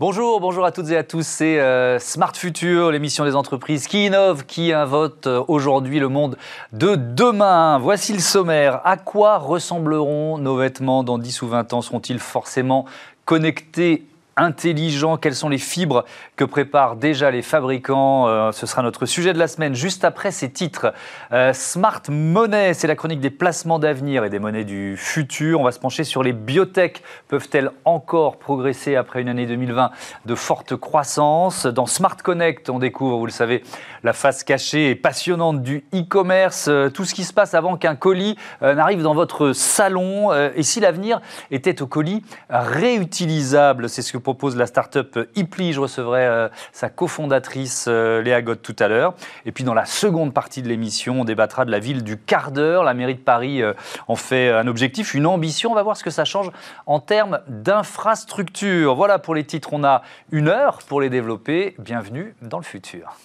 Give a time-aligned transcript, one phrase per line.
[0.00, 1.24] Bonjour, bonjour à toutes et à tous.
[1.24, 6.36] C'est euh, Smart Future, l'émission des entreprises qui innovent, qui invotent euh, aujourd'hui le monde
[6.72, 7.78] de demain.
[7.78, 8.80] Voici le sommaire.
[8.84, 11.80] À quoi ressembleront nos vêtements dans 10 ou 20 ans?
[11.80, 12.86] Seront-ils forcément
[13.24, 14.04] connectés
[14.36, 16.04] intelligent Quelles sont les fibres
[16.36, 20.30] que préparent déjà les fabricants euh, Ce sera notre sujet de la semaine, juste après
[20.30, 20.92] ces titres.
[21.32, 25.60] Euh, Smart Money, c'est la chronique des placements d'avenir et des monnaies du futur.
[25.60, 27.02] On va se pencher sur les biotech.
[27.28, 29.90] Peuvent-elles encore progresser après une année 2020
[30.26, 31.66] de forte croissance?
[31.66, 33.62] Dans Smart Connect, on découvre, vous le savez,
[34.02, 37.96] la face cachée et passionnante du e-commerce, euh, tout ce qui se passe avant qu'un
[37.96, 40.32] colis n'arrive dans votre salon.
[40.32, 45.72] et si l'avenir était au colis réutilisable, c'est ce que propose la start-up Ipli.
[45.72, 49.14] Je recevrai euh, sa cofondatrice euh, Léa Gott tout à l'heure.
[49.46, 52.50] Et puis dans la seconde partie de l'émission, on débattra de la ville du quart
[52.50, 52.82] d'heure.
[52.82, 53.72] La mairie de Paris euh,
[54.08, 55.70] en fait un objectif, une ambition.
[55.70, 56.50] On va voir ce que ça change
[56.86, 58.96] en termes d'infrastructure.
[58.96, 59.68] Voilà pour les titres.
[59.72, 61.76] On a une heure pour les développer.
[61.78, 63.16] Bienvenue dans le futur.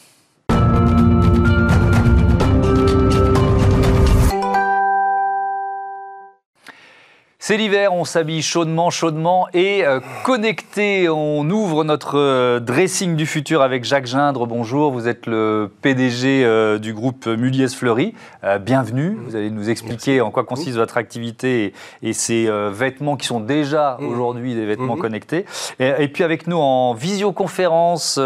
[7.41, 11.07] C'est l'hiver, on s'habille chaudement, chaudement et euh, connecté.
[11.07, 14.45] On ouvre notre euh, dressing du futur avec Jacques Gindre.
[14.45, 18.13] Bonjour, vous êtes le PDG euh, du groupe Muliez Fleury.
[18.59, 19.17] bienvenue.
[19.25, 21.73] Vous allez nous expliquer en quoi consiste votre activité
[22.03, 24.05] et, ces vêtements qui sont déjà mmh.
[24.05, 25.01] aujourd'hui des vêtements mmh.
[25.01, 25.45] connectés.
[25.79, 28.19] Et, puis avec nous en visioconférence,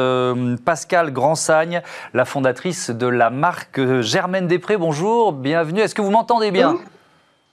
[0.65, 1.83] Pascal Grandsagne,
[2.15, 4.77] la fondatrice de la marque Germaine Després.
[4.77, 5.81] Bonjour, bienvenue.
[5.81, 6.79] Est-ce que vous m'entendez bien?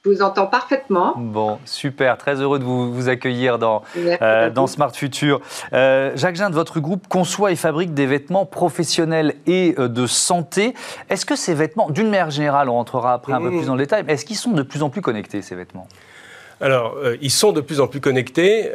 [0.04, 1.12] Je vous entends parfaitement.
[1.18, 5.40] Bon, super, très heureux de vous, accueillir dans, euh, dans Smart Future.
[5.74, 10.72] Euh, Jacques Ginde, votre groupe conçoit et fabrique des vêtements professionnels et euh, de santé.
[11.10, 13.82] Est-ce que ces vêtements, d'une manière générale, on rentrera après un peu plus dans le
[13.82, 15.86] détail, mais est-ce qu'ils sont de plus en plus connectés, ces vêtements?
[16.62, 18.70] Alors, ils sont de plus en plus connectés.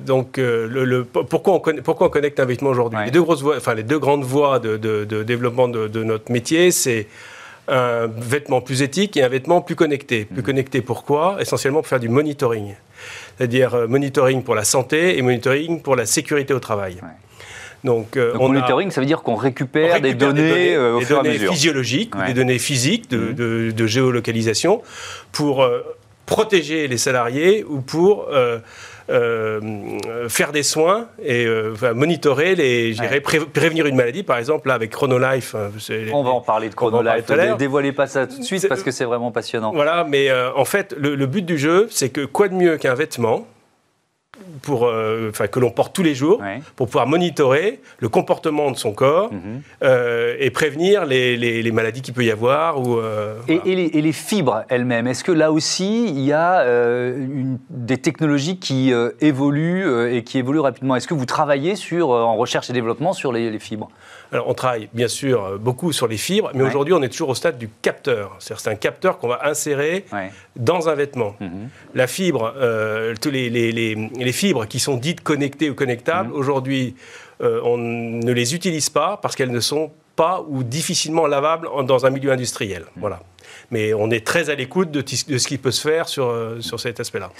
[0.00, 2.98] donc, le, pourquoi, on pourquoi, on connecte un vêtement aujourd'hui?
[3.04, 7.06] Les, deux grosses enfin, les deux grandes voies de, de développement de, notre métier, c'est
[7.68, 10.24] un vêtement plus éthique et un vêtement plus connecté.
[10.24, 10.44] Plus mmh.
[10.44, 11.36] connecté pourquoi?
[11.40, 12.74] Essentiellement pour faire du monitoring.
[13.36, 16.96] C'est-à-dire euh, monitoring pour la santé et monitoring pour la sécurité au travail.
[17.84, 21.32] Donc, euh, monitoring, ça veut dire qu'on récupère, des données, euh, au fur et à
[21.32, 21.52] mesure.
[21.52, 23.86] physiologiques, des données physiques de, mmh.
[23.86, 24.82] géolocalisation
[25.32, 25.68] pour
[26.26, 28.28] protéger les salariés ou pour
[30.28, 32.94] faire des soins et euh, monitorer, les,
[33.52, 35.54] prévenir une maladie, par exemple, là, avec Chronolife.
[35.54, 35.70] Hein,
[36.12, 37.28] on va en parler de Chronolife.
[37.28, 39.72] Ne dévoilez pas ça tout de suite parce que c'est vraiment passionnant.
[39.72, 42.94] Voilà, mais euh, en fait, le but du jeu, c'est que quoi de mieux qu'un
[42.94, 43.46] vêtement
[44.62, 46.40] pour, euh, que l'on porte tous les jours
[46.76, 49.62] pour pouvoir monitorer le comportement de son corps mhm.
[49.82, 52.80] euh, et prévenir les, maladies qu'il peut y avoir.
[52.80, 53.60] Ou, euh, et,
[54.02, 56.64] les, fibres elles-mêmes, est-ce que là aussi il y a
[57.70, 60.96] des technologies qui évoluent et qui évoluent rapidement?
[60.96, 63.88] Est-ce que vous travaillez sur, en recherche et développement sur les fibres?
[64.32, 67.28] Alors, on travaille bien sûr euh, beaucoup sur les fibres, mais aujourd'hui, on est toujours
[67.28, 68.36] au stade du capteur.
[68.38, 70.06] C'est un capteur qu'on va insérer
[70.56, 71.36] dans un vêtement.
[71.40, 71.68] Mhm.
[71.94, 76.36] La fibre, euh, tous les, les, fibres qui sont dites connectées ou connectables, mhm.
[76.36, 76.96] aujourd'hui,
[77.42, 82.06] euh, on ne les utilise pas parce qu'elles ne sont pas ou difficilement lavables dans
[82.06, 82.82] un milieu industriel.
[82.82, 83.00] Mhm.
[83.00, 83.20] Voilà
[83.72, 86.78] mais on est très à l'écoute de, ce qui peut se faire sur, euh, sur
[86.78, 87.30] cet aspect-là.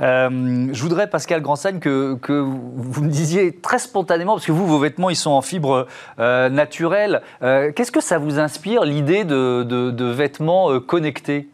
[0.00, 4.66] Euh, je voudrais, Pascal Grandsagne, que, que, vous me disiez très spontanément, parce que vous,
[4.66, 5.88] vos vêtements, ils sont en fibre
[6.20, 7.22] euh, naturelle.
[7.40, 11.48] Qu'est-ce que ça vous inspire, l'idée de, de, vêtements connectés?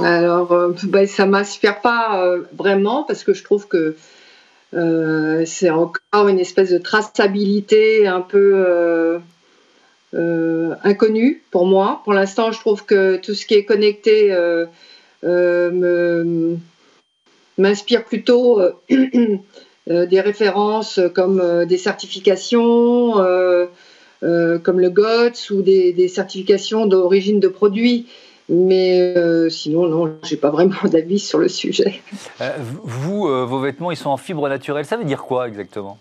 [0.00, 2.24] Alors, ben, ça ne m'inspire pas
[2.56, 3.96] vraiment parce que je trouve que
[4.72, 9.18] c'est encore une espèce de traçabilité un peu euh,
[10.14, 12.00] inconnu pour moi.
[12.04, 14.66] Pour l'instant, je trouve que tout ce qui est connecté euh,
[15.24, 16.54] euh,
[17.58, 18.60] m'inspire plutôt
[19.86, 23.14] des références comme des certifications,
[24.22, 28.06] comme le GOTS ou des, certifications d'origine de produits.
[28.48, 29.14] Mais
[29.48, 32.02] sinon, non, j'ai pas vraiment d'avis sur le sujet.
[32.84, 34.84] vous, vos vêtements, ils sont en fibre naturelle.
[34.84, 35.98] Ça veut dire quoi exactement?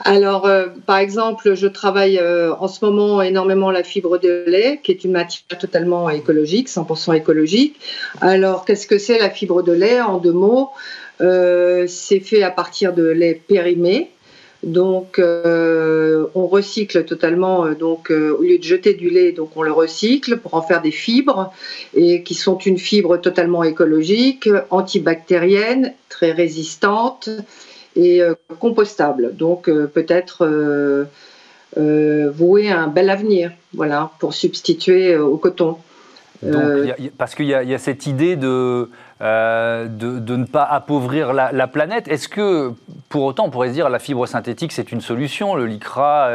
[0.00, 4.80] Alors, euh, par exemple, je travaille euh, en ce moment énormément la fibre de lait,
[4.82, 7.80] qui est une matière totalement écologique, 100% écologique.
[8.20, 10.70] Alors, qu'est-ce que c'est la fibre de lait En deux mots,
[11.20, 14.10] euh, c'est fait à partir de lait périmé.
[14.64, 17.68] Donc, on recycle totalement.
[17.72, 20.90] Donc, au lieu de jeter du lait, donc on le recycle pour en faire des
[20.90, 21.52] fibres
[21.94, 27.28] et qui sont une fibre totalement écologique, antibactérienne, très résistante
[27.96, 29.34] et euh, compostable.
[29.36, 35.76] Donc euh, peut-être euh, vouer un bel avenir, voilà, pour substituer au coton.
[37.18, 39.86] parce qu'il y, a cette idée de, de,
[40.18, 42.06] de, ne pas appauvrir la, planète.
[42.06, 42.72] Est-ce que,
[43.08, 46.30] pour autant, on pourrait se dire la fibre synthétique, c'est une solution, le lycra,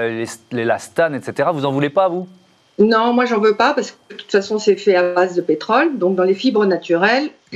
[0.51, 1.49] l'élastane, etc.
[1.53, 2.27] Vous en voulez pas, vous?
[2.79, 5.41] Non, moi j'en veux pas parce que de toute façon c'est fait à base de
[5.41, 5.97] pétrole.
[5.97, 7.29] Donc dans les fibres naturelles,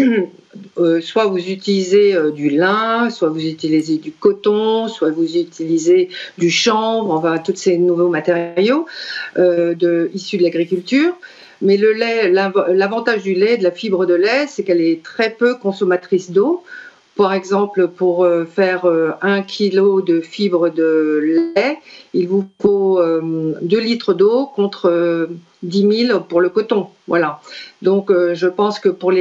[0.77, 6.09] euh, soit vous utilisez euh, du lin, soit vous utilisez du coton, soit vous utilisez
[6.37, 8.85] du chanvre, enfin tous ces nouveaux matériaux
[9.37, 11.15] euh, issus de l'agriculture.
[11.61, 15.29] Mais le lait, l'avantage du lait, de la fibre de lait, c'est qu'elle est très
[15.29, 16.65] peu consommatrice d'eau.
[17.15, 21.77] Par exemple, pour euh, faire euh, un kilo de fibres de lait,
[22.15, 25.29] il vous faut 2 euh, litres d'eau contre
[25.61, 26.87] 10 000 pour le coton.
[27.07, 27.39] Voilà.
[27.83, 29.13] Donc, je pense que pour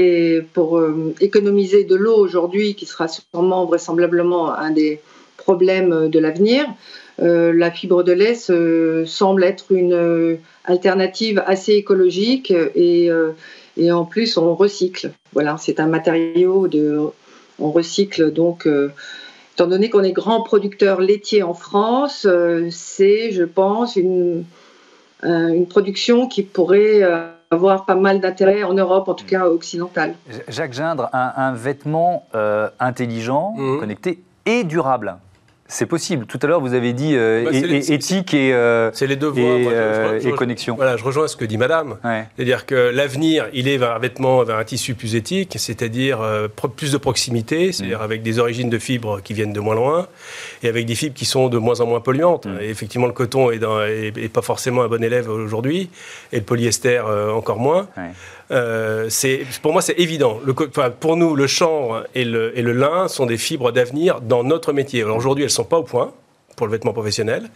[1.20, 5.00] économiser de l'eau aujourd'hui, qui sera sûrement vraisemblablement un des
[5.36, 6.66] problèmes de l'avenir,
[7.18, 8.34] la fibre de lait
[9.06, 13.10] semble être une alternative assez écologique et,
[13.76, 15.12] et en plus on recycle.
[15.32, 17.12] Voilà, c'est un matériau de
[17.62, 18.92] on recycle donc, euh,
[19.54, 24.44] étant donné qu'on est grand producteur laitier en France, euh, c'est, je pense, une,
[25.24, 27.02] euh, une production qui pourrait
[27.50, 30.14] avoir pas mal d'intérêt en Europe, en tout cas occidentale.
[30.48, 32.26] Jacques Gindre, un, vêtement
[32.80, 33.80] intelligent, mmh.
[33.80, 35.16] connecté et durable.
[35.72, 36.26] C'est possible.
[36.26, 39.66] Tout à l'heure, vous avez dit euh, bah, éthique et, euh, c'est les devoirs, et,
[39.68, 40.74] euh, connexion.
[40.76, 41.96] Voilà, je rejoins ce que dit Madame.
[42.36, 46.18] C'est-à-dire que l'avenir, il est vers un vêtement, vers un tissu plus éthique, c'est-à-dire
[46.76, 48.02] plus de proximité, c'est-à-dire mm.
[48.02, 50.08] avec des origines de fibres qui viennent de moins loin
[50.62, 52.44] et avec des fibres qui sont de moins en moins polluantes.
[52.44, 52.58] Mm.
[52.60, 55.88] Et effectivement, le coton est, pas forcément un bon élève aujourd'hui
[56.32, 57.88] et le polyester encore moins.
[58.52, 59.08] Euh,
[59.62, 60.40] pour moi, c'est évident.
[61.00, 64.72] Pour nous, le chanvre et le, et le lin sont des fibres d'avenir dans notre
[64.72, 65.02] métier.
[65.02, 66.12] Alors aujourd'hui, elles ne sont pas au point
[66.56, 67.50] pour le vêtement professionnel.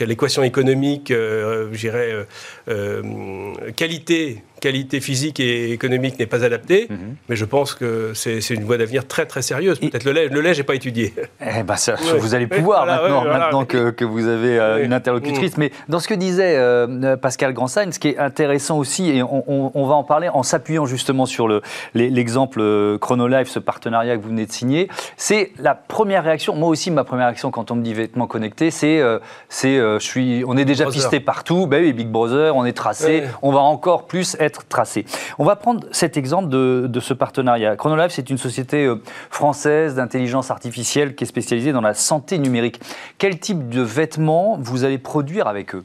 [0.00, 2.24] L'équation économique, euh, je dirais, euh,
[2.68, 7.16] euh, qualité qualité physique et économique n'est pas adaptée, mhm.
[7.28, 9.78] mais je pense que c'est une voie d'avenir très très sérieuse.
[9.78, 11.14] Peut-être le lait, le lait, j'ai pas étudié.
[11.40, 15.56] Eh ben ça, vous allez pouvoir maintenant, maintenant que, que, vous avez euh, une interlocutrice.
[15.56, 15.60] Mm.
[15.60, 19.44] Mais dans ce que disait euh, Pascal Grandstein, ce qui est intéressant aussi, et on,
[19.46, 21.48] on, va en parler en s'appuyant justement sur
[21.94, 26.54] l'exemple euh, Chronolife, ce partenariat que vous venez de signer, c'est la première réaction.
[26.54, 29.00] Moi aussi, ma première réaction quand on me dit vêtements connectés, c'est,
[29.48, 31.66] c'est, je suis, on est déjà pisté partout.
[31.66, 35.04] Ben oui, Big Brother, on est tracé, on va encore plus être tracé.
[35.38, 37.76] On va prendre cet exemple de, ce partenariat.
[37.76, 38.96] Chronolife, c'est une société euh,
[39.30, 42.80] française d'intelligence artificielle qui est spécialisée dans la santé numérique.
[43.18, 45.84] Quel type de vêtements vous allez produire avec eux?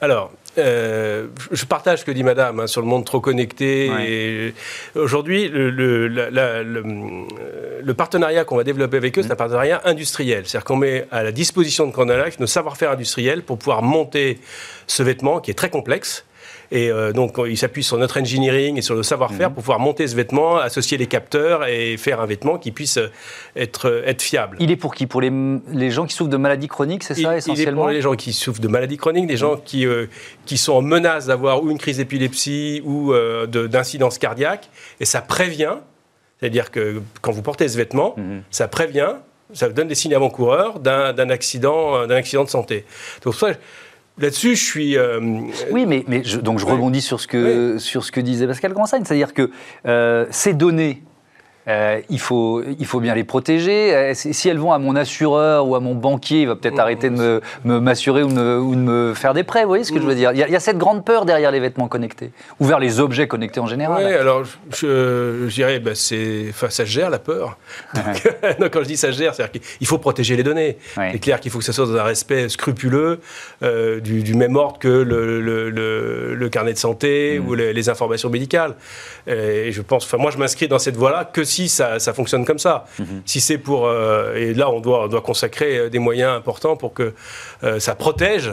[0.00, 4.52] Alors, euh, je partage ce que dit Madame hein, sur le monde trop connecté.
[4.94, 9.36] Aujourd'hui, le, le, partenariat qu'on va développer avec eux, c'est un mmh.
[9.36, 10.46] partenariat industriel.
[10.46, 14.38] C'est-à-dire qu'on met à la disposition de Chronolife nos savoir-faire industriels pour pouvoir monter
[14.86, 16.24] ce vêtement qui est très complexe
[16.70, 19.54] et euh, donc, il s'appuie sur notre engineering et sur le savoir-faire mhm.
[19.54, 23.08] pour pouvoir monter ce vêtement, associer les capteurs et faire un vêtement qui puisse euh,
[23.54, 24.56] être, euh, être fiable.
[24.60, 25.06] Il est pour qui?
[25.06, 25.32] Pour les,
[25.72, 28.14] les, gens qui souffrent de maladies chroniques, c'est ça essentiellement Il est pour les gens
[28.14, 29.86] qui souffrent de maladies chroniques, des gens qui,
[30.44, 33.12] qui sont en menace d'avoir ou une crise d'épilepsie ou
[33.46, 34.68] d'incidence cardiaque.
[35.00, 35.76] Et ça prévient,
[36.40, 38.42] c'est-à-dire que quand vous portez ce vêtement, mhm.
[38.50, 39.14] ça prévient,
[39.52, 42.84] ça donne des signes avant-coureurs d'un accident, d'un accident de santé.
[43.22, 43.52] Donc, ça,
[44.18, 44.96] Là-dessus, je suis.
[44.96, 45.20] Euh,
[45.70, 49.04] oui, mais, mais donc je rebondis sur ce que, sur ce que disait Pascal Grandstein,
[49.04, 49.50] c'est-à-dire que
[49.86, 51.02] euh, ces données
[51.68, 53.94] euh, il, faut, il faut bien les protéger.
[53.94, 57.10] Euh, si elles vont à mon assureur ou à mon banquier, il va peut-être arrêter
[57.10, 59.62] de m'assurer ou, ou, de me faire des prêts.
[59.62, 60.30] Vous voyez ce que je veux dire?
[60.32, 62.30] Il y, a, cette grande peur derrière les vêtements connectés,
[62.60, 64.04] ou vers les objets connectés en général.
[64.04, 65.92] Oui, alors je, dirais, bah,
[66.50, 67.58] enfin, ça gère la peur.
[68.60, 70.78] Donc, quand je dis ça gère, c'est-à-dire qu'il faut protéger les données.
[70.94, 73.20] C'est Il clair qu'il faut que ça soit dans un respect scrupuleux
[73.62, 77.48] euh, du, même ordre que le, le, carnet de santé mm.
[77.48, 78.74] ou les, informations médicales.
[79.26, 82.44] Et je pense, enfin, moi, je m'inscris dans cette voie-là que si si ça, fonctionne
[82.44, 82.84] comme ça.
[82.98, 83.22] Mhm.
[83.24, 83.86] Si c'est pour...
[83.86, 87.14] Euh, et là, on doit, doit consacrer euh, des moyens importants pour que
[87.64, 88.52] euh, ça protège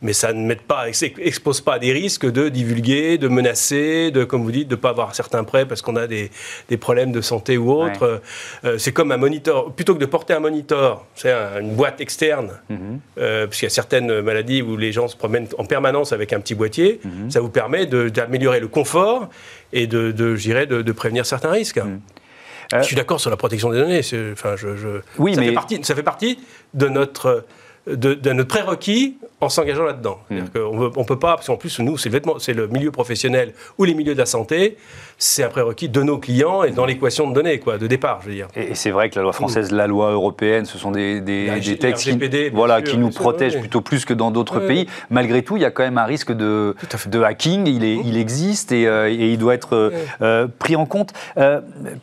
[0.00, 4.22] mais ça ne met pas, expose pas à des risques de divulguer, de menacer, de,
[4.22, 6.30] comme vous dites, de ne pas avoir certains prêts parce qu'on a des,
[6.68, 8.22] des, problèmes de santé ou autre.
[8.76, 9.72] c'est comme un monitor.
[9.72, 13.00] Plutôt que de porter un monitor, c'est une boîte externe, mhm.
[13.16, 16.38] parce qu'il y a certaines maladies où les gens se promènent en permanence avec un
[16.38, 17.32] petit boîtier, mhm.
[17.32, 19.28] ça vous permet d'améliorer le confort
[19.72, 21.80] et de, de, de, de prévenir certains risques.
[22.72, 24.00] Je suis d'accord sur la protection des données.
[24.32, 25.48] Enfin, je, oui, ça, mais...
[25.48, 26.38] fait partie, ça fait partie
[26.74, 27.44] de notre
[27.86, 30.18] de, notre prérequis en s'engageant là-dedans.
[30.30, 30.40] Hmm.
[30.54, 33.84] On ne peut pas, parce qu'en plus, nous, c'est le, c'est le milieu professionnel ou
[33.84, 34.76] les milieux de la santé,
[35.20, 38.28] c'est un prérequis de nos clients et dans l'équation de données, quoi, de départ, je
[38.28, 38.46] veux dire.
[38.54, 42.04] Et, c'est vrai que la loi française, la loi européenne, ce sont des, des, textes
[42.04, 44.86] qui, voilà, qui nous protègent plutôt plus que dans d'autres pays.
[45.10, 48.16] Malgré tout, il y a quand même un risque de, de hacking, il, est, il
[48.16, 49.90] existe et, euh, et, il doit être euh,
[50.22, 51.12] euh, pris en compte.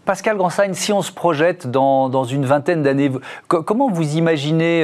[0.03, 3.11] Pascal Gransagne, si on se projette dans, dans une vingtaine d'années,
[3.47, 4.83] comment vous imaginez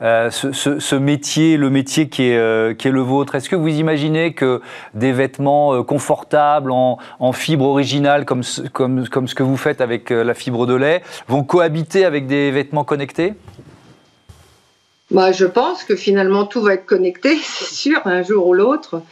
[0.00, 3.34] ce, ce, métier, le métier qui est, qui est le vôtre?
[3.34, 4.62] Est-ce que vous imaginez que
[4.94, 8.42] des vêtements confortables en, en fibre originale comme,
[8.72, 12.52] comme, comme ce que vous faites avec la fibre de lait vont cohabiter avec des
[12.52, 13.34] vêtements connectés?
[15.10, 19.02] Bah, je pense que finalement tout va être connecté, c'est sûr, un jour ou l'autre.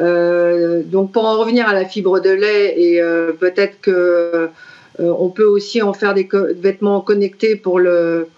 [0.00, 4.48] Euh, donc pour en revenir à la fibre de lait et euh, peut-être que euh,
[4.98, 6.28] on peut aussi en faire des
[6.60, 8.28] vêtements connectés pour le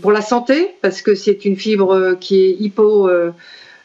[0.00, 3.08] pour la santé parce que c'est une fibre qui est hypo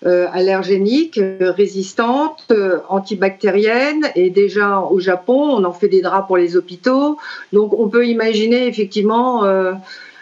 [0.05, 2.53] allergénique, résistante,
[2.87, 7.17] antibactérienne et déjà au Japon on en fait des draps pour les hôpitaux.
[7.51, 9.43] Donc on peut imaginer effectivement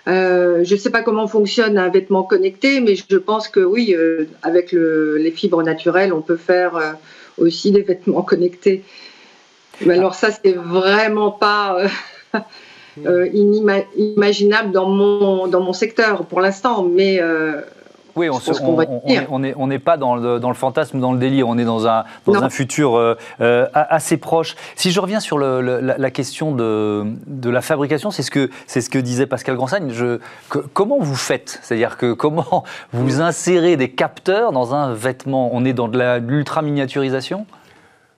[0.08, 3.96] euh, je ne sais pas comment fonctionne un vêtement connecté, mais je pense que oui,
[3.98, 6.92] euh, avec les fibres naturelles, on peut faire euh,
[7.38, 8.84] aussi des vêtements connectés.
[9.86, 11.78] Mais alors ça, c'est vraiment pas
[13.34, 17.20] inimaginable dans mon, dans mon secteur pour l'instant, mais
[18.16, 22.42] oui, on n'est pas dans le, fantasme, dans le délire, on est dans un, dans
[22.42, 24.56] un futur euh, euh, assez proche.
[24.76, 29.00] Si je reviens sur la, question de, de, la fabrication, c'est ce, que, ce que
[29.00, 29.92] disait Pascal Gransagne.
[29.92, 30.20] Je,
[30.74, 31.60] comment vous faites?
[31.62, 35.50] C'est-à-dire que comment vous insérez des capteurs dans un vêtement?
[35.54, 37.46] On est dans de l'ultra-miniaturisation?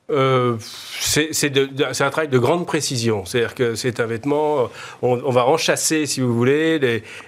[0.10, 0.56] Euh,
[1.02, 3.26] c'est un travail de grande précision.
[3.26, 4.70] C'est-à-dire que c'est un vêtement,
[5.02, 6.80] on, va enchasser, si vous voulez,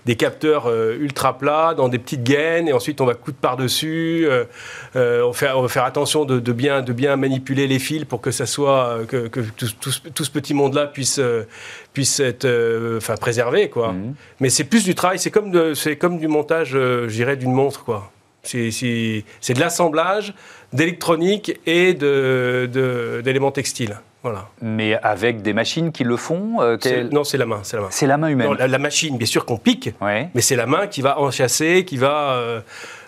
[0.05, 4.27] des, capteurs euh, ultra plats dans des petites gaines, et ensuite on va coudre par-dessus.
[4.95, 8.45] Euh, on, va faire attention de, bien, de bien manipuler les fils pour que ça
[8.45, 11.19] soit, que, tout, ce petit monde-là puisse,
[11.91, 12.47] puisse être
[12.97, 13.69] enfin, préservé.
[13.69, 13.91] Quoi.
[13.91, 14.15] Mmh.
[14.39, 15.51] Mais c'est plus du travail, c'est comme,
[15.99, 17.83] comme du montage, je dirais, d'une montre.
[17.83, 18.09] quoi.
[18.49, 20.33] C'est de l'assemblage
[20.73, 23.97] d'électronique et d'éléments textiles.
[24.21, 24.47] Voilà.
[24.61, 26.77] Mais avec des machines qui le font euh,
[27.11, 27.61] Non, c'est la main.
[27.63, 28.53] C'est la main, la main humaine.
[28.53, 32.33] la, machine, bien sûr qu'on pique, mais c'est la main qui va enchasser, qui va...
[32.33, 32.61] Euh,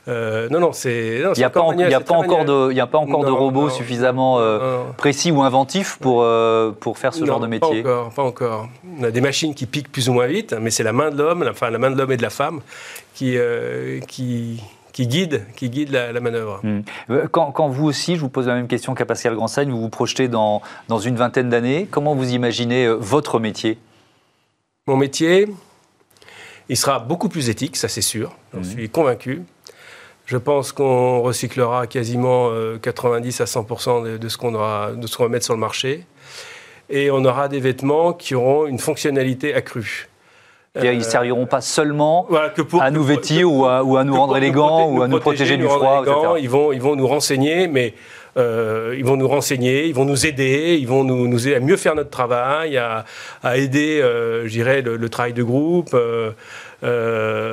[0.08, 1.18] euh, non, non, c'est.
[1.20, 4.40] Il n'y a, pas, a pas encore de, a pas encore de robots suffisamment
[4.98, 6.26] précis ou inventifs pour,
[6.80, 7.84] pour faire ce genre de métier.
[7.84, 8.70] Pas encore, pas encore.
[9.00, 11.22] On a des machines qui piquent plus ou moins vite, mais c'est la main de
[11.22, 12.62] l'homme, enfin la main de l'homme et de la femme
[13.14, 13.38] qui,
[14.08, 14.64] qui,
[15.02, 16.60] qui guide, qui guide la, manœuvre.
[16.64, 16.82] Hmm.
[17.10, 19.82] Euh, quand, quand, vous aussi, je vous pose la même question qu'à Pascal Gransagne, vous
[19.82, 23.80] vous projetez dans, dans une vingtaine d'années, comment vous imaginez euh, votre métier?
[24.86, 25.48] Mon métier,
[26.70, 28.64] il sera beaucoup plus éthique, ça c'est sûr, j'en hmm.
[28.64, 29.42] suis convaincu.
[30.28, 32.50] Je pense qu'on recyclera quasiment
[32.82, 34.92] 90 euh, à 100% de, ce qu'on va
[35.30, 36.06] mettre sur le marché.
[36.90, 40.10] Et on aura des vêtements qui auront une fonctionnalité accrue.
[40.80, 42.28] Ils ne serviront pas seulement
[42.80, 46.04] à nous vêtir ou, à, nous rendre élégants ou à nous protéger, du froid.
[46.40, 47.94] Ils vont, ils vont nous renseigner, mais
[48.38, 51.60] euh, ils vont nous renseigner, ils vont nous aider, ils vont nous, nous aider à
[51.60, 53.06] mieux faire notre travail, à,
[53.58, 56.32] aider, euh, je dirais, le, travail de groupe, euh,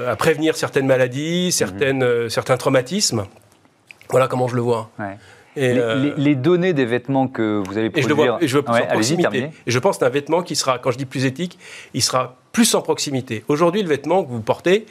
[0.09, 2.29] à prévenir certaines maladies, certaines, mhm.
[2.29, 3.27] certains traumatismes.
[4.11, 4.91] Voilà comment je le vois.
[5.57, 5.77] Et
[6.17, 8.39] les, données des vêtements que vous allez produire...
[8.41, 8.65] Et je, veux,
[9.67, 11.59] et je pense qu'un vêtement qui sera, quand je dis plus éthique,
[11.95, 13.45] il sera plus en proximité.
[13.47, 14.85] Aujourd'hui, le vêtement que vous portez,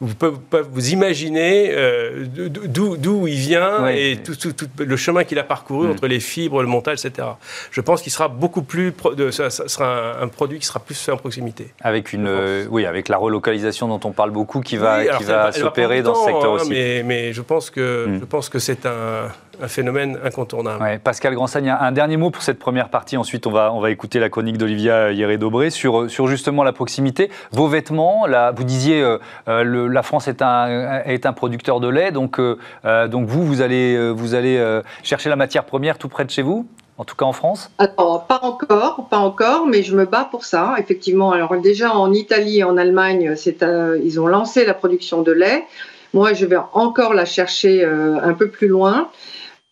[0.00, 4.32] vous pouvez, vous imaginer euh, d'où il vient et tout,
[4.78, 5.90] le chemin qu'il a parcouru mm.
[5.90, 7.28] entre les fibres, le montage, etc.
[7.70, 11.12] Je pense qu'il sera beaucoup plus, de, ça, sera un, produit qui sera plus fait
[11.12, 11.74] en proximité.
[11.82, 15.52] Avec une, euh, oui, avec la relocalisation dont on parle beaucoup, qui va, qui va
[15.52, 16.70] s'opérer dans ce secteur hein, aussi.
[16.70, 18.20] Mais, mais, je pense que, mm.
[18.20, 19.28] je pense que c'est un,
[19.62, 21.00] un, phénomène incontournable.
[21.02, 23.16] Pascal Gransagne, un dernier mot pour cette première partie.
[23.16, 27.30] Ensuite, on va, on va écouter la chronique d'Olivia Hieré-Dobré sur, sur justement la proximité
[27.52, 31.88] vos vêtements, là, vous disiez euh, euh, la France est un, est un producteur de
[31.88, 32.56] lait, donc, euh,
[33.08, 36.66] donc vous, vous allez, vous allez chercher la matière première tout près de chez vous
[36.98, 37.70] en tout cas en France?
[37.78, 41.32] Alors, pas encore, pas encore, mais je me bats pour ça, effectivement.
[41.32, 43.34] Alors déjà en Italie et en Allemagne,
[44.04, 45.64] ils ont lancé la production de lait.
[46.12, 49.08] Moi, je vais encore la chercher un peu plus loin.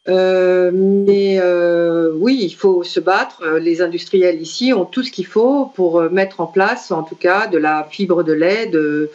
[0.08, 3.44] Euh, mais euh, oui, il faut se battre.
[3.60, 7.14] Les industriels ici ont tout ce qu'il faut pour euh, mettre en place, en tout
[7.14, 9.10] cas, de la fibre de lait, de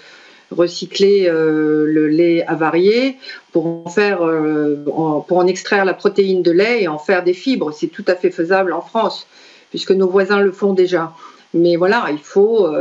[0.52, 3.18] recycler le lait avarié
[3.52, 7.72] pour en faire, pour en extraire la protéine de lait et en faire des fibres.
[7.72, 9.26] C'est tout à fait faisable en France,
[9.72, 11.14] puisque nos voisins le font déjà.
[11.56, 12.72] Mais voilà, il faut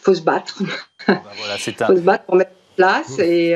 [0.00, 0.62] faut se battre.
[1.06, 1.22] Bah
[1.58, 3.50] faut se battre pour mettre place et,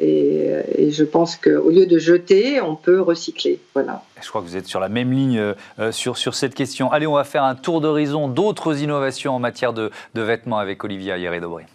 [0.00, 3.60] et, je pense qu'au lieu de jeter, on peut recycler.
[3.74, 4.02] Voilà.
[4.22, 5.54] Je crois que vous êtes sur la même ligne
[5.90, 6.90] sur, sur cette question.
[6.90, 10.82] Allez, on va faire un tour d'horizon d'autres innovations en matière de, de vêtements avec
[10.84, 11.66] Olivia Hieré-Dobré.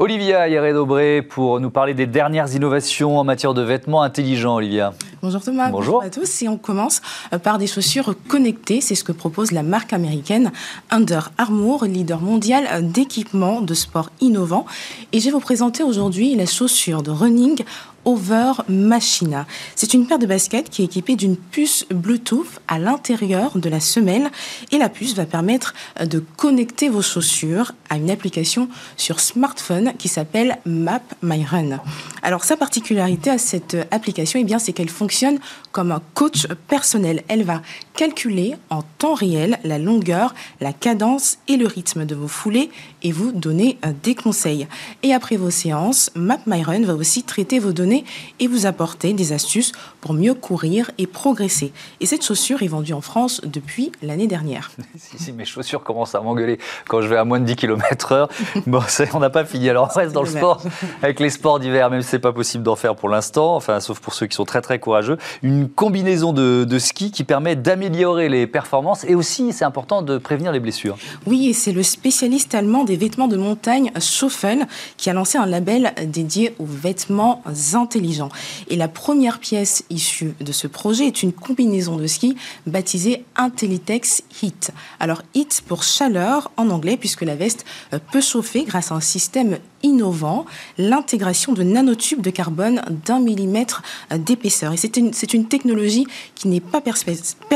[0.00, 4.94] Olivia Hieré-Dobré pour nous parler des dernières innovations en matière de vêtements intelligents, Olivia.
[5.22, 6.42] Bonjour Thomas, bonjour, à tous.
[6.42, 7.02] Et on commence
[7.32, 8.80] euh, par des chaussures connectées.
[8.80, 10.52] C'est ce que propose la marque américaine
[10.90, 14.66] Under Armour, leader mondial euh, d'équipements de sport innovants.
[15.10, 17.64] Et je vais vous présenter aujourd'hui la chaussure de running
[18.08, 19.46] Over Machina.
[19.74, 23.80] C'est une paire de baskets qui est équipée d'une puce Bluetooth à l'intérieur de la
[23.80, 24.30] semelle
[24.72, 30.08] et la puce va permettre de connecter vos chaussures à une application sur smartphone qui
[30.08, 31.80] s'appelle Map My Run.
[32.22, 35.38] Alors sa particularité à cette application, eh bien, c'est qu'elle fonctionne
[35.70, 37.24] comme un coach personnel.
[37.28, 37.60] Elle va
[37.98, 42.70] calculer en temps réel la longueur, la cadence et le rythme de vos foulées
[43.02, 44.68] et vous donner euh, des conseils.
[45.02, 48.04] Et après vos séances, Map My Run va aussi traiter vos données
[48.38, 51.72] et vous apporter des astuces pour mieux courir et progresser.
[51.98, 54.70] Et cette chaussure est vendue en France depuis l'année dernière.
[54.96, 58.28] si, mes chaussures commencent à m'engueuler quand je vais à moins de 10 km heure,
[58.68, 58.80] bon,
[59.12, 59.70] on n'a pas fini.
[59.70, 60.62] Alors on reste dans le sport,
[61.02, 63.98] avec les sports d'hiver, même si c'est pas possible d'en faire pour l'instant, enfin, sauf
[63.98, 65.18] pour ceux qui sont très très courageux.
[65.42, 70.18] Une combinaison de, de ski qui permet d'améliorer les performances et aussi, c'est important, de
[70.18, 70.96] prévenir les blessures.
[71.26, 74.66] Oui, et c'est le spécialiste allemand des vêtements de montagne, Schoffel,
[74.96, 77.42] qui a lancé un label dédié aux vêtements
[77.74, 78.30] intelligents.
[78.68, 84.22] Et la première pièce issue de ce projet est une combinaison de ski baptisée Intellitex
[84.42, 84.70] Heat.
[85.00, 87.64] Alors Heat pour chaleur en anglais, puisque la veste
[88.12, 90.44] peut chauffer grâce à un système innovant,
[90.76, 94.72] l'intégration de nanotubes de carbone d'un millimètre d'épaisseur.
[94.72, 97.46] Et c'est une, une, technologie qui n'est pas perceptible,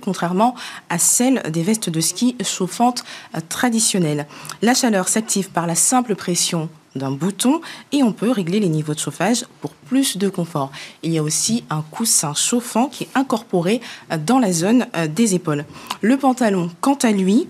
[0.00, 0.54] contrairement
[0.88, 3.04] à celle des vestes de ski chauffantes
[3.34, 4.26] euh, traditionnelles.
[4.62, 7.60] La chaleur s'active par la simple pression d'un bouton
[7.92, 10.70] et on peut régler les niveaux de chauffage pour plus de confort.
[11.02, 15.34] Il y a aussi un coussin chauffant qui est incorporé euh, dans la zone des
[15.34, 15.64] épaules.
[16.00, 17.48] Le pantalon, quant à lui,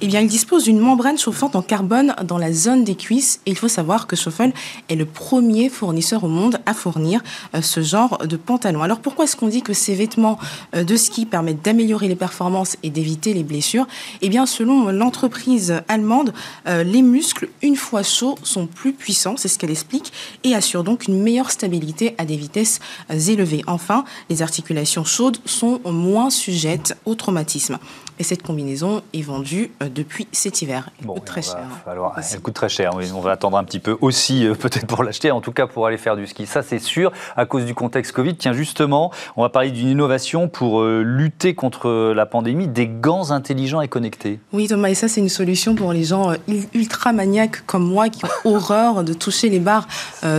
[0.00, 3.40] eh bien, il dispose d'une membrane chauffante en carbone dans la zone des cuisses.
[3.46, 4.52] Et il faut savoir que Schoffel
[4.88, 7.20] est le premier fournisseur au monde à fournir
[7.54, 8.82] euh, ce genre de pantalon.
[8.82, 10.38] Alors pourquoi est-ce qu'on dit que ces vêtements
[10.76, 13.88] euh, de ski permettent d'améliorer les performances et d'éviter les blessures?
[14.22, 16.32] Eh bien, selon l'entreprise allemande,
[16.68, 20.12] euh, les muscles, une fois chauds, sont plus puissants, c'est ce qu'elle explique,
[20.44, 22.78] et assurent donc une meilleure stabilité à des vitesses
[23.10, 23.64] élevées.
[23.66, 27.78] Enfin, les articulations chaudes sont moins sujettes au traumatisme.
[28.18, 30.90] Et cette combinaison est vendue euh, depuis cet hiver.
[31.00, 31.58] Elle coûte très cher.
[31.86, 32.90] Alors, elle coûte très cher.
[33.14, 35.86] On va attendre un petit peu aussi, euh, peut-être pour l'acheter, en tout cas pour
[35.86, 36.46] aller faire du ski.
[36.46, 38.36] Ça, c'est sûr, à cause du contexte Covid.
[38.36, 43.30] Tiens, justement, on va parler d'une innovation pour euh, lutter contre la pandémie, des gants
[43.30, 44.40] intelligents et connectés.
[44.52, 46.32] Oui, Thomas, et ça, c'est une solution pour les gens
[46.74, 49.86] ultra maniaques comme moi qui ont horreur de toucher les barres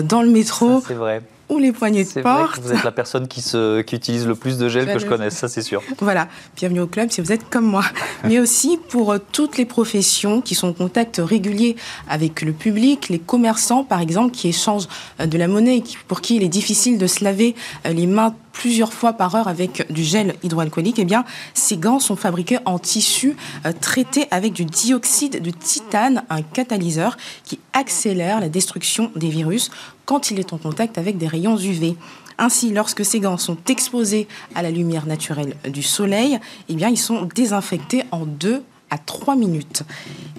[0.04, 0.82] dans le métro.
[0.86, 2.24] C'est vrai ou les poignées de porte.
[2.24, 5.00] Vrai que vous êtes la personne qui, se, qui utilise le plus de gel que
[5.00, 5.82] je connaisse, ça c'est sûr.
[6.00, 7.84] Voilà, bienvenue au club si vous êtes comme moi.
[8.24, 11.76] Mais aussi pour euh, toutes les professions qui sont en contact régulier
[12.08, 14.88] avec le public, les commerçants par exemple qui échangent
[15.20, 18.36] euh, de la monnaie pour qui il est difficile de se laver euh, les mains
[18.52, 22.78] plusieurs fois par heure avec du gel hydroalcoolique, eh bien, ces gants sont fabriqués en
[22.78, 23.38] tissu
[23.80, 29.72] traité avec du dioxyde de titane, un catalyseur qui accélère la destruction des virus
[30.10, 31.96] quand il est en contact avec des rayons UV.
[32.40, 36.98] Ainsi, lorsque ces gants sont exposés à la lumière naturelle du soleil, eh bien, ils
[36.98, 39.84] sont désinfectés en deux à 3 minutes.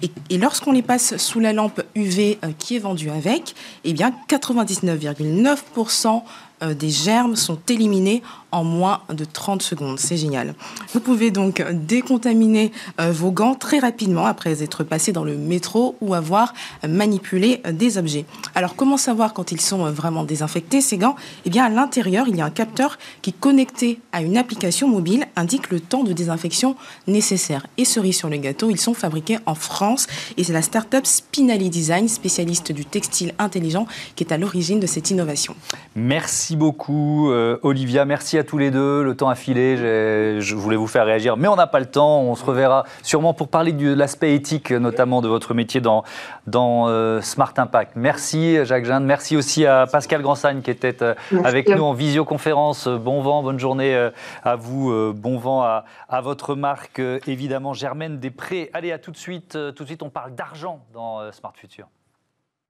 [0.02, 3.54] Et, lorsqu'on les passe sous la lampe UV euh, qui est vendue avec,
[3.84, 6.22] eh bien 99,9%
[6.64, 9.98] euh, des germes sont éliminés en moins de 30 secondes.
[9.98, 10.54] C'est génial.
[10.92, 15.96] Vous pouvez donc décontaminer euh, vos gants très rapidement après être passé dans le métro
[16.00, 16.54] ou avoir
[16.86, 18.24] manipulé des objets.
[18.54, 21.16] Alors comment savoir quand ils sont vraiment désinfectés ces gants?
[21.44, 25.26] Eh bien à l'intérieur, il y a un capteur qui connecté à une application mobile
[25.36, 27.66] indique le temps de désinfection nécessaire.
[27.78, 31.70] Et cerise sur le gâteau, ils sont fabriqués en France et c'est la start-up Spinelli
[31.70, 33.86] Design, spécialiste du textile intelligent,
[34.16, 35.54] qui est à l'origine de cette innovation.
[35.94, 38.04] Merci Merci beaucoup, euh, Olivia.
[38.04, 39.02] Merci à tous les deux.
[39.02, 39.76] Le temps a filé.
[39.76, 42.20] Je voulais vous faire réagir, mais on n'a pas le temps.
[42.20, 46.04] On se reverra sûrement pour parler de l'aspect éthique, notamment de votre métier dans,
[46.46, 47.92] dans euh, Smart Impact.
[47.96, 49.04] Merci, Jacques Jeanne.
[49.04, 52.88] Merci aussi à Pascal Grandsagne qui était euh, avec nous en visioconférence.
[52.88, 54.10] Bon vent, bonne journée
[54.42, 55.12] à vous.
[55.14, 58.70] Bon vent à, à votre marque, évidemment, Germaine Després.
[58.72, 59.52] Allez, à tout de suite.
[59.76, 61.86] Tout de suite, on parle d'argent dans Smart Future.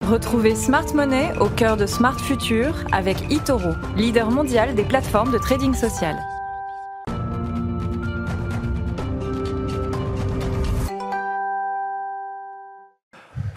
[0.06, 5.38] Retrouvez Smart Money au cœur de Smart Future avec eToro, leader mondial des plateformes de
[5.38, 6.16] trading social.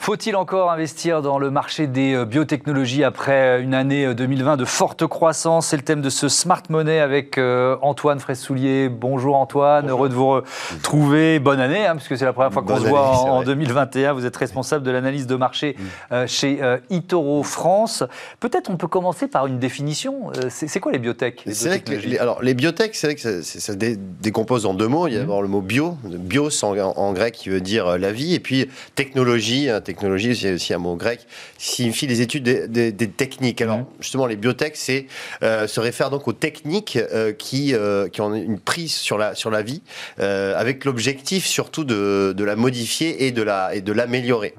[0.04, 5.08] Faut-il encore investir dans le marché des euh, biotechnologies après une année 2020 de forte
[5.08, 5.68] croissance?
[5.68, 8.90] C'est le thème de ce Smart Money avec Antoine Fraissoulier.
[8.90, 10.42] Bonjour Antoine, heureux de vous
[10.74, 11.40] retrouver.
[11.40, 14.12] Bonne année, hein, puisque c'est la première fois qu'on se voit en, 2021.
[14.12, 15.78] Vous êtes responsable de l'analyse de marché
[16.12, 16.28] mm.
[16.28, 18.04] chez Itoro France.
[18.42, 20.34] Peut-être on peut commencer par une définition.
[20.50, 24.90] c'est quoi les biotech les, alors, les biotech, c'est vrai que ça, décompose en deux
[24.90, 25.08] mots.
[25.08, 25.42] Il y a mm.
[25.42, 29.70] le mot bio, bios en, en, grec qui veut dire la vie, et puis technologie,
[29.94, 31.26] technologie, c'est aussi un mot grec,
[31.58, 33.62] signifie les études des, techniques.
[33.62, 33.86] Alors, mhm.
[34.00, 35.08] justement, les biotech, c'est
[35.44, 39.36] euh, se réfère donc aux techniques euh, qui, euh, qui ont une prise sur la,
[39.36, 39.82] sur la vie,
[40.18, 44.54] avec l'objectif surtout de, de, la modifier et de la et de l'améliorer.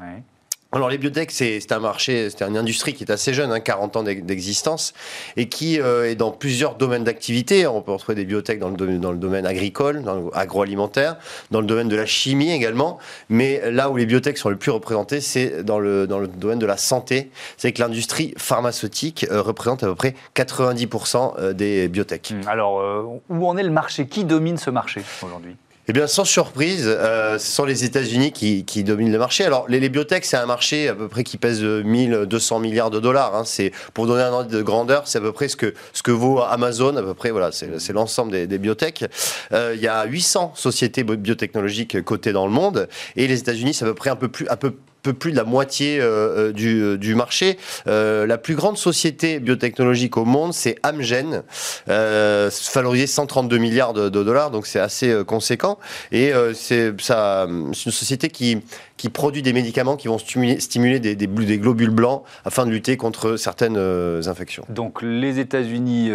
[0.74, 3.96] Alors les biotech, c'est un marché, c'est une industrie qui est assez jeune, hein, 40
[3.96, 4.92] ans d'existence,
[5.36, 7.64] et qui euh, est dans plusieurs domaines d'activité.
[7.68, 11.16] On peut retrouver des biotech dans le, dans le domaine agricole, dans agroalimentaire,
[11.52, 12.98] dans le domaine de la chimie également.
[13.28, 16.58] Mais là où les biotech sont les plus représentés, c'est dans le, dans le domaine
[16.58, 17.30] de la santé.
[17.56, 22.34] C'est que l'industrie pharmaceutique euh, représente à peu près 90% euh, des biotech.
[22.48, 24.08] Alors, où en est le marché?
[24.08, 25.54] Qui domine ce marché aujourd'hui?
[25.86, 29.44] Eh bien, sans surprise, euh, ce sont les États-Unis qui, qui, dominent le marché.
[29.44, 33.00] Alors, les, les biotech, c'est un marché à peu près qui pèse 1200 milliards de
[33.00, 33.34] dollars.
[33.34, 33.42] Hein.
[33.44, 36.10] C'est pour donner un ordre de grandeur, c'est à peu près ce que ce que
[36.10, 36.96] vaut Amazon.
[36.96, 39.04] À peu près, voilà, c'est l'ensemble des, des biotech.
[39.52, 43.84] Euh, il y a 800 sociétés biotechnologiques cotées dans le monde, et les États-Unis, c'est
[43.84, 46.52] à peu près un peu plus, un peu peu plus de la moitié euh, euh,
[46.52, 47.58] du, euh, du, marché.
[47.86, 51.42] la plus grande société biotechnologique au monde, c'est Amgen,
[51.88, 55.78] euh, valorisée 132 milliards de, de dollars, donc c'est assez conséquent.
[56.10, 58.62] Et c'est une société qui
[58.96, 62.70] qui produit des médicaments qui vont stimuler, stimuler des, des, des, globules blancs afin de
[62.70, 64.64] lutter contre certaines infections.
[64.68, 66.12] Donc les États-Unis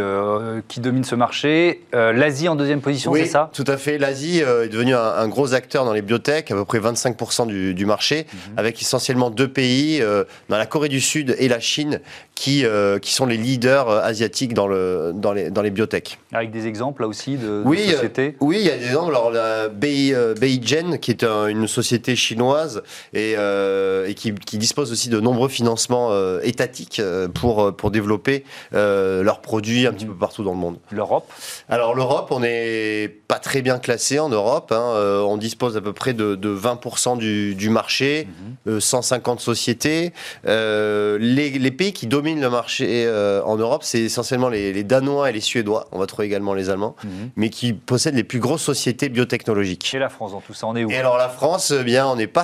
[0.68, 3.50] qui dominent ce marché, l'Asie en deuxième position, c'est ça?
[3.54, 3.98] Tout à fait.
[3.98, 7.86] L'Asie est devenue un, gros acteur dans les biotech, à peu près 25% du, du
[7.86, 8.39] marché, mhm.
[8.58, 12.00] avec essentiellement deux pays, euh, dans la Corée du Sud et la Chine,
[12.36, 16.20] qui, euh, qui sont les leaders euh, asiatiques dans, le, dans, les, dans les biotech.
[16.32, 18.36] Avec des exemples là aussi de, oui, sociétés?
[18.39, 19.12] Oui, il y a des exemples.
[19.12, 22.68] Alors, la Beigen, qui est une société chinoise
[23.13, 27.01] et, et qui, qui, dispose aussi de nombreux financements étatiques
[27.34, 30.77] pour, pour développer leurs produits un petit peu partout dans le monde.
[30.91, 31.32] L'Europe?
[31.69, 34.71] Alors, l'Europe, on n'est pas très bien classé en Europe.
[34.71, 34.93] Hein.
[35.25, 38.27] on dispose à peu près de, de 20% du, du marché.
[38.65, 38.79] Mhm.
[38.79, 40.13] 150 sociétés.
[40.45, 45.34] Euh, les, pays qui dominent le marché euh, en Europe, c'est essentiellement les, Danois et
[45.34, 45.88] les Suédois.
[45.91, 47.32] On va trouver également les Allemands, mhm.
[47.36, 49.91] mais qui possèdent les plus grosses sociétés biotechnologiques.
[49.93, 50.91] Et la France dans tout ça, on est où?
[50.91, 52.43] Et alors la France, eh bien, on n'est pas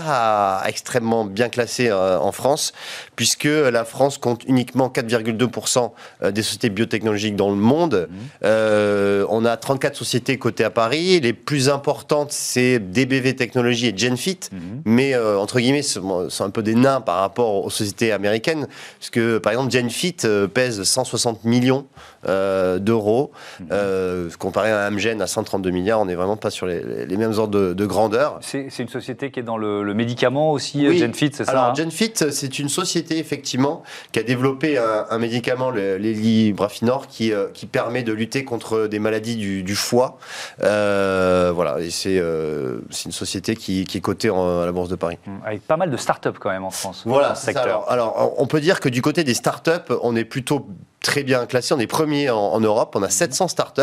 [0.66, 2.74] extrêmement bien classé euh, en France,
[3.16, 5.92] puisque la France compte uniquement 4,2%
[6.32, 8.08] des sociétés biotechnologiques dans le monde.
[8.10, 9.26] Mhm.
[9.30, 11.20] on a 34 sociétés cotées à Paris.
[11.20, 14.40] Les plus importantes, c'est DBV Technologies et Genfit,
[14.86, 18.68] mais entre guillemets, sont un peu des nains par rapport aux sociétés américaines,
[19.00, 21.86] parce que par exemple Genfit euh, pèse 160 millions
[22.28, 23.32] euh, d'euros,
[23.72, 27.74] euh, comparé à Amgen à 132 milliards, on n'est vraiment pas sur les, mêmes ordres
[27.74, 28.40] de, grandeur.
[28.42, 32.14] C'est une société qui est dans le, médicament aussi, Genfit, c'est ça Alors hein Genfit,
[32.32, 38.44] c'est une société effectivement qui a développé un, médicament, l'Elibrafinor, qui, qui permet de lutter
[38.44, 40.18] contre des maladies du, foie.
[40.60, 45.18] voilà, et c'est une société qui, est cotée à la Bourse de Paris.
[45.46, 47.04] Avec pas mal de start-up quand même en France.
[47.06, 47.90] Voilà, secteur.
[47.90, 50.68] alors, on peut dire que du côté des start-up, on est plutôt
[51.06, 51.74] très bien classé.
[51.74, 52.96] On est premier en, Europe.
[52.96, 53.82] On a 700 startups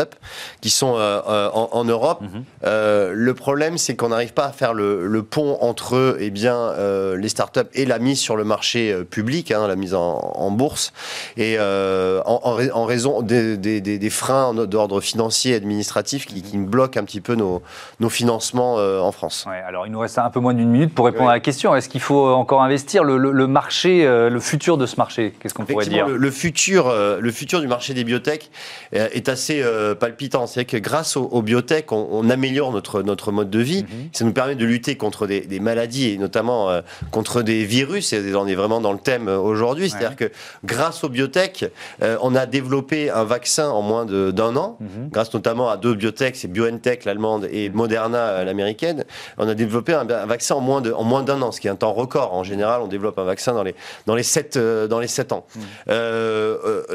[0.61, 2.21] qui sont euh, euh, en, Europe.
[2.21, 2.43] Mhm.
[2.65, 6.73] Euh, le problème, c'est qu'on n'arrive pas à faire le, pont entre eux, eh bien,
[7.15, 10.91] les startups et la mise sur le marché public, hein, la mise en, bourse.
[11.37, 17.21] Et en, raison des, des, freins d'ordre financier et administratif qui, qui, bloquent un petit
[17.21, 17.61] peu nos,
[18.01, 19.45] nos financements en France.
[19.47, 21.73] Ouais, alors, il nous reste un peu moins d'une minute pour répondre à la question.
[21.73, 25.33] Est-ce qu'il faut encore investir le, marché, le futur de ce marché?
[25.39, 26.07] Qu'est-ce qu'on pourrait dire?
[26.07, 28.49] le, futur euh, le futur du marché des biotech
[28.95, 30.47] euh, est assez euh, palpitant.
[30.47, 33.83] C'est que grâce aux, biotech, on, améliore notre, notre mode de vie.
[33.83, 34.09] Mhm.
[34.13, 38.13] Ça nous permet de lutter contre des, maladies et notamment contre des virus.
[38.13, 39.89] Et on est vraiment dans le thème aujourd'hui.
[39.89, 40.31] C'est-à-dire que
[40.63, 41.65] grâce aux biotech,
[42.01, 45.09] on a développé un vaccin en moins d'un an, mhm.
[45.11, 49.05] grâce notamment à deux biotech, c'est BioNTech l'allemande et Moderna l'américaine.
[49.37, 51.71] On a développé un, vaccin en moins de en moins d'un an, ce qui est
[51.71, 52.33] un temps record.
[52.33, 55.45] En général, on développe un vaccin dans les dans les sept dans les sept ans.
[55.55, 55.63] Mhm.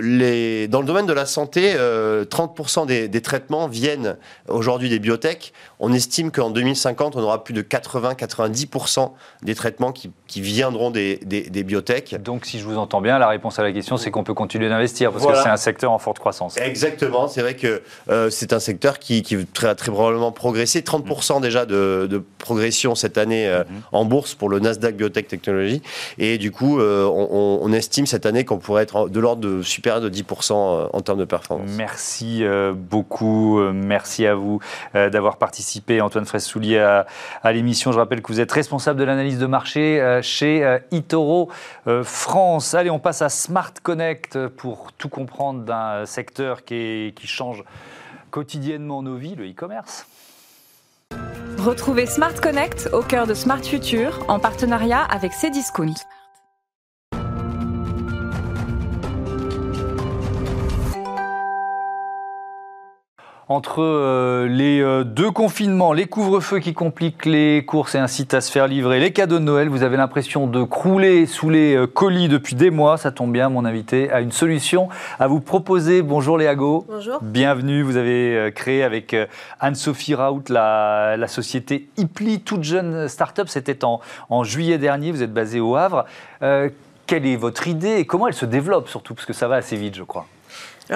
[0.00, 4.16] Les, dans le domaine de la santé, 30% des, des, traitements viennent
[4.48, 5.52] aujourd'hui des biotech.
[5.80, 11.18] On estime qu'en 2050, on aura plus de 80-90% des traitements qui, qui viendront des,
[11.24, 12.20] des, des, biotech.
[12.22, 14.68] Donc, si je vous entends bien, la réponse à la question, c'est qu'on peut continuer
[14.68, 16.56] d'investir parce que c'est un secteur en forte croissance.
[16.56, 17.28] Exactement.
[17.28, 17.82] C'est vrai que
[18.30, 20.80] c'est un secteur qui, qui va très, très probablement progresser.
[20.80, 23.64] 30% déjà de, de, progression cette année mm-hmm.
[23.92, 25.82] en bourse pour le Nasdaq Biotech Technology.
[26.18, 30.01] Et du coup, on, on, estime cette année qu'on pourrait être de l'ordre de supérieur
[30.01, 31.70] de 10% en termes de performance.
[31.77, 33.61] Merci beaucoup.
[33.72, 34.61] Merci à vous
[34.94, 37.07] d'avoir participé, Antoine Fraisse-Soulier, à,
[37.42, 37.92] à l'émission.
[37.92, 41.51] Je rappelle que vous êtes responsable de l'analyse de marché euh, chez euh, Itoro
[41.87, 42.74] euh, France.
[42.74, 47.64] Allez, on passe à Smart Connect pour tout comprendre d'un secteur qui, qui change
[48.31, 50.07] quotidiennement nos vies, le e-commerce.
[51.59, 55.94] Retrouvez Smart Connect au cœur de Smart Future en partenariat avec Cdiscount.
[63.48, 68.42] Entre euh, les euh, deux confinements, les couvre-feux qui compliquent les courses et incitent à
[68.42, 71.87] se faire livrer, les cadeaux de Noël, vous avez l'impression de crouler sous les euh,
[71.87, 72.98] colis depuis des mois.
[72.98, 76.02] Ça tombe bien, mon invité a une solution à vous proposer.
[76.02, 76.84] Bonjour Léago.
[76.88, 77.18] Bonjour.
[77.22, 77.82] Bienvenue.
[77.82, 79.16] Vous avez créé avec
[79.61, 83.48] Anne-Sophie Raoult la, la, société Ipli, toute jeune start-up.
[83.48, 85.11] C'était en, en, juillet dernier.
[85.11, 86.04] Vous êtes basé au Havre.
[86.40, 89.76] quelle est votre idée et comment elle se développe surtout Parce que ça va assez
[89.76, 90.26] vite, je crois?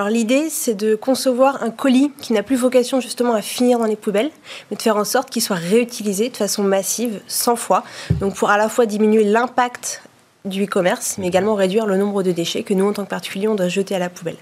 [0.09, 3.97] L'idée, c'est de concevoir un colis qui n'a plus vocation justement à finir dans les
[3.97, 4.31] poubelles,
[4.71, 7.85] mais de faire en sorte qu'il soit réutilisé de façon massive, 100 fois,
[8.21, 10.03] donc pour à la fois diminuer l'impact
[10.45, 13.49] du e-commerce, mais également réduire le nombre de déchets que nous, en tant que particuliers,
[13.49, 14.39] on doit jeter à la poubelle.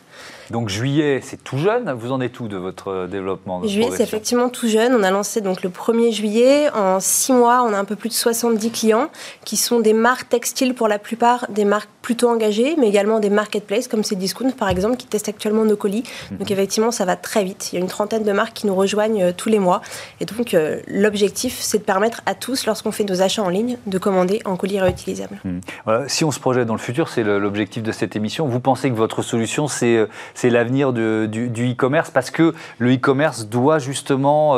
[0.50, 1.92] Donc juillet, c'est tout jeune.
[1.92, 4.94] Vous en êtes où de votre euh, développement Juillet, c'est effectivement tout jeune.
[4.94, 6.68] On a lancé donc le 1er juillet.
[6.74, 9.08] En six mois, on a un peu plus de 70 clients
[9.44, 13.30] qui sont des marques textiles pour la plupart, des marques plutôt engagées, mais également des
[13.30, 16.02] marketplaces comme Cdiscount par exemple, qui testent actuellement nos colis.
[16.30, 16.38] Mhm.
[16.38, 17.70] Donc effectivement, ça va très vite.
[17.72, 19.82] Il y a une trentaine de marques qui nous rejoignent euh, tous les mois.
[20.20, 23.78] Et donc euh, l'objectif, c'est de permettre à tous, lorsqu'on fait nos achats en ligne,
[23.86, 25.38] de commander en colis réutilisables.
[25.44, 25.60] Mhm.
[26.08, 28.46] si on se projette dans le futur, c'est l'objectif de cette émission.
[28.46, 33.78] Vous pensez que votre solution, c'est c'est l'avenir du e-commerce parce que le e-commerce doit
[33.78, 34.56] justement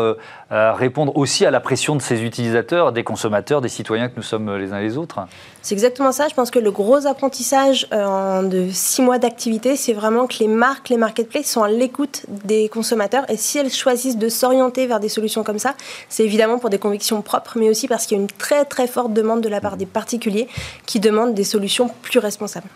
[0.52, 4.14] euh, euh, répondre aussi à la pression de ses utilisateurs, des consommateurs, des citoyens que
[4.16, 5.20] nous sommes les uns les autres.
[5.60, 6.28] C'est exactement ça.
[6.28, 10.48] Je pense que le gros apprentissage euh, de six mois d'activité, c'est vraiment que les
[10.48, 13.24] marques, les marketplaces sont à l'écoute des consommateurs.
[13.28, 15.74] Et si elles choisissent de s'orienter vers des solutions comme ça,
[16.08, 18.86] c'est évidemment pour des convictions propres, mais aussi parce qu'il y a une très très
[18.86, 20.48] forte demande de la part des particuliers
[20.86, 22.66] qui demandent des solutions plus responsables.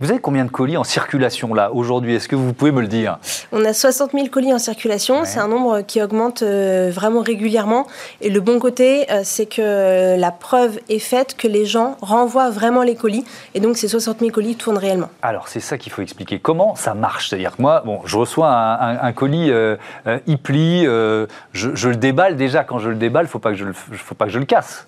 [0.00, 2.14] Vous avez combien de colis en circulation là aujourd'hui?
[2.14, 3.18] Est-ce que vous pouvez me le dire?
[3.52, 5.24] On a 60 000 colis en circulation.
[5.24, 7.86] C'est un nombre qui augmente euh, vraiment régulièrement.
[8.20, 12.50] Et le bon côté, euh, c'est que la preuve est faite que les gens envoie
[12.50, 13.24] vraiment les colis.
[13.54, 15.10] Et donc, ces 60 000 colis tournent réellement.
[15.22, 16.38] Alors, c'est ça qu'il faut expliquer.
[16.38, 17.28] Comment ça marche?
[17.28, 22.64] C'est-à-dire que moi, bon, je reçois un, colis euh, euh, euh, je, le déballe déjà.
[22.64, 24.86] Quand je le déballe, il faut pas que je le casse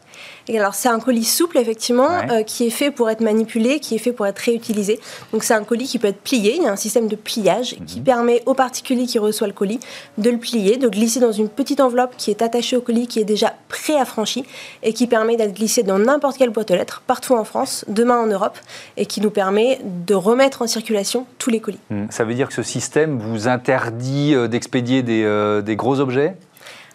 [0.50, 3.98] alors c'est un colis souple effectivement euh, qui est fait pour être manipulé, qui est
[3.98, 5.00] fait pour être réutilisé.
[5.32, 6.56] Donc c'est un colis qui peut être plié.
[6.56, 8.04] Il y a un système de pliage qui mhm.
[8.04, 9.80] permet au particulier qui reçoit le colis
[10.18, 13.20] de le plier, de glisser dans une petite enveloppe qui est attachée au colis, qui
[13.20, 14.44] est déjà pré-affranchi
[14.82, 18.18] et qui permet d'être glissé dans n'importe quelle boîte aux lettres partout en France, demain
[18.18, 18.58] en Europe,
[18.96, 21.78] et qui nous permet de remettre en circulation tous les colis.
[21.90, 22.06] Hmm.
[22.10, 26.36] Ça veut dire que ce système vous interdit euh, d'expédier des, euh, des gros objets?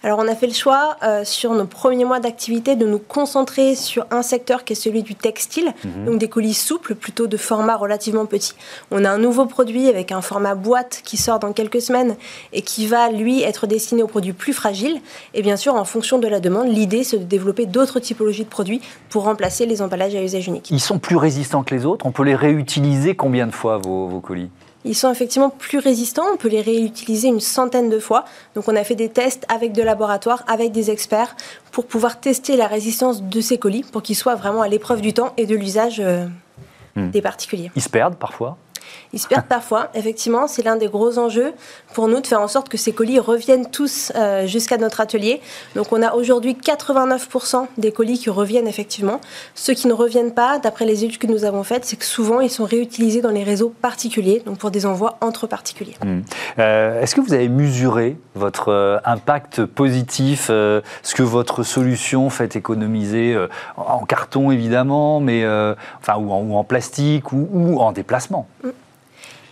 [0.04, 3.76] Alors on a fait le choix euh, sur nos premiers mois d'activité de nous concentrer
[3.76, 6.06] sur un secteur qui est celui du textile, mhm.
[6.06, 8.54] donc des colis souples, plutôt de format relativement petit.
[8.92, 12.16] On a un nouveau produit avec un format boîte qui sort dans quelques semaines
[12.54, 15.02] et qui va lui être destiné aux produits plus fragiles.
[15.34, 18.50] Et bien sûr, en fonction de la demande, l'idée c'est de développer d'autres typologies de
[18.50, 20.70] produits pour remplacer les emballages à usage unique.
[20.70, 22.06] Ils sont plus résistants que les autres.
[22.06, 24.50] On peut les réutiliser combien de fois vos colis?
[24.88, 26.26] Ils sont effectivement plus résistants.
[26.34, 28.26] On peut les réutiliser une centaine de fois.
[28.56, 31.36] Donc on a fait des tests avec de laboratoires, avec des experts,
[31.72, 35.14] pour pouvoir tester la résistance de ces colis, pour qu'ils soient vraiment à l'épreuve du
[35.14, 36.26] temps et de l'usage euh,
[36.96, 37.10] hmm.
[37.12, 37.72] des particuliers.
[37.76, 38.58] Ils se perdent parfois?
[39.14, 39.90] Ils se perdent parfois.
[39.94, 41.54] Effectivement, c'est l'un des gros enjeux
[41.98, 45.42] pour nous de faire en sorte que ces colis reviennent tous euh, jusqu'à notre atelier.
[45.74, 49.20] Donc on a aujourd'hui 89% des colis qui reviennent effectivement.
[49.56, 52.40] Ceux qui ne reviennent pas, d'après les études que nous avons faites, c'est que souvent
[52.40, 55.96] ils sont réutilisés dans les réseaux particuliers, donc pour des envois entre particuliers.
[56.06, 56.20] Mmh.
[56.60, 62.56] Euh, est-ce que vous avez mesuré votre euh, impact positif, ce que votre solution fait
[62.56, 63.36] économiser
[63.76, 65.44] en carton évidemment, mais
[66.00, 68.48] enfin ou en, plastique ou, en déplacement?
[68.64, 68.70] Mmh.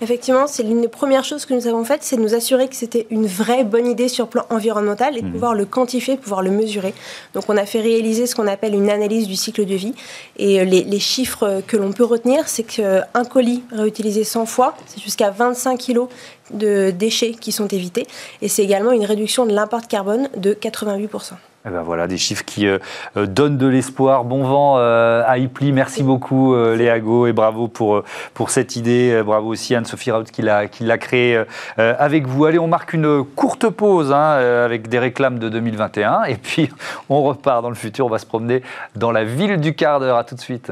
[0.01, 2.75] Effectivement, c'est l'une des premières choses que nous avons faites, c'est de nous assurer que
[2.75, 5.31] c'était une vraie bonne idée sur le plan environnemental et de mmh.
[5.31, 6.93] pouvoir le quantifier, de pouvoir le mesurer.
[7.34, 9.93] Donc on a fait réaliser ce qu'on appelle une analyse du cycle de vie.
[10.38, 14.75] Et euh, les, les chiffres que l'on peut retenir, c'est qu'un colis réutilisé 100 fois,
[14.86, 16.08] c'est jusqu'à 25 kg
[16.51, 18.05] de déchets qui sont évités.
[18.41, 21.34] Et c'est également une réduction de l'impact carbone de 88%.
[21.67, 22.78] Eh ben voilà, des chiffres qui euh,
[23.17, 24.23] euh, donnent de l'espoir.
[24.23, 25.71] Bon vent euh, à Ipli.
[25.71, 29.21] Merci beaucoup, Léa Go, et bravo pour, pour cette idée.
[29.25, 31.43] Bravo aussi Anne-Sophie Raoult qui l'a, qui l'a créée
[31.78, 32.45] avec vous.
[32.45, 36.23] Allez, on marque une courte pause hein, avec des réclames de 2021.
[36.25, 36.69] Et puis,
[37.10, 38.06] on repart dans le futur.
[38.06, 38.62] On va se promener
[38.95, 40.17] dans la ville du quart d'heure.
[40.17, 40.71] À tout de suite.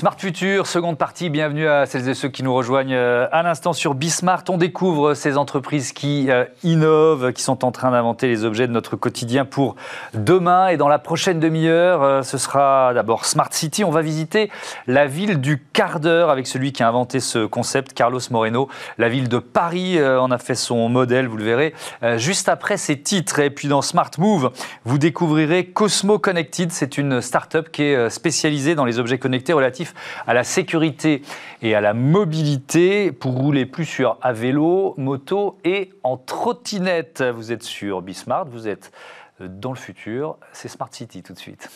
[0.00, 3.74] Smart Future, seconde partie, bienvenue à celles et ceux qui nous rejoignent euh, à l'instant
[3.74, 4.44] sur Bismart.
[4.48, 8.72] On découvre ces entreprises qui euh, innovent, qui sont en train d'inventer les objets de
[8.72, 9.76] notre quotidien pour
[10.14, 10.68] demain.
[10.68, 13.84] Et dans la prochaine demi-heure, euh, ce sera d'abord Smart City.
[13.84, 14.50] On va visiter
[14.86, 18.70] la ville du quart d'heure avec celui qui a inventé ce concept, Carlos Moreno.
[18.96, 21.74] La ville de Paris en a fait son modèle, vous le verrez,
[22.16, 23.40] juste après ces titres.
[23.40, 24.50] Et puis dans Smart Move,
[24.86, 26.72] vous découvrirez Cosmo Connected.
[26.72, 29.89] C'est une start-up qui est spécialisée dans les objets connectés relatifs
[30.26, 31.22] à la sécurité
[31.62, 37.22] et à la mobilité pour rouler plus sûr à vélo, moto et en trottinette.
[37.22, 38.92] Vous êtes sur Bismart, vous êtes
[39.40, 40.36] dans le futur.
[40.52, 41.70] C'est Smart City tout de suite.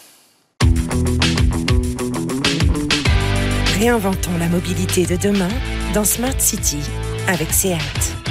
[3.78, 5.48] Réinventons la mobilité de demain
[5.92, 6.80] dans Smart City
[7.28, 8.23] avec SEAT.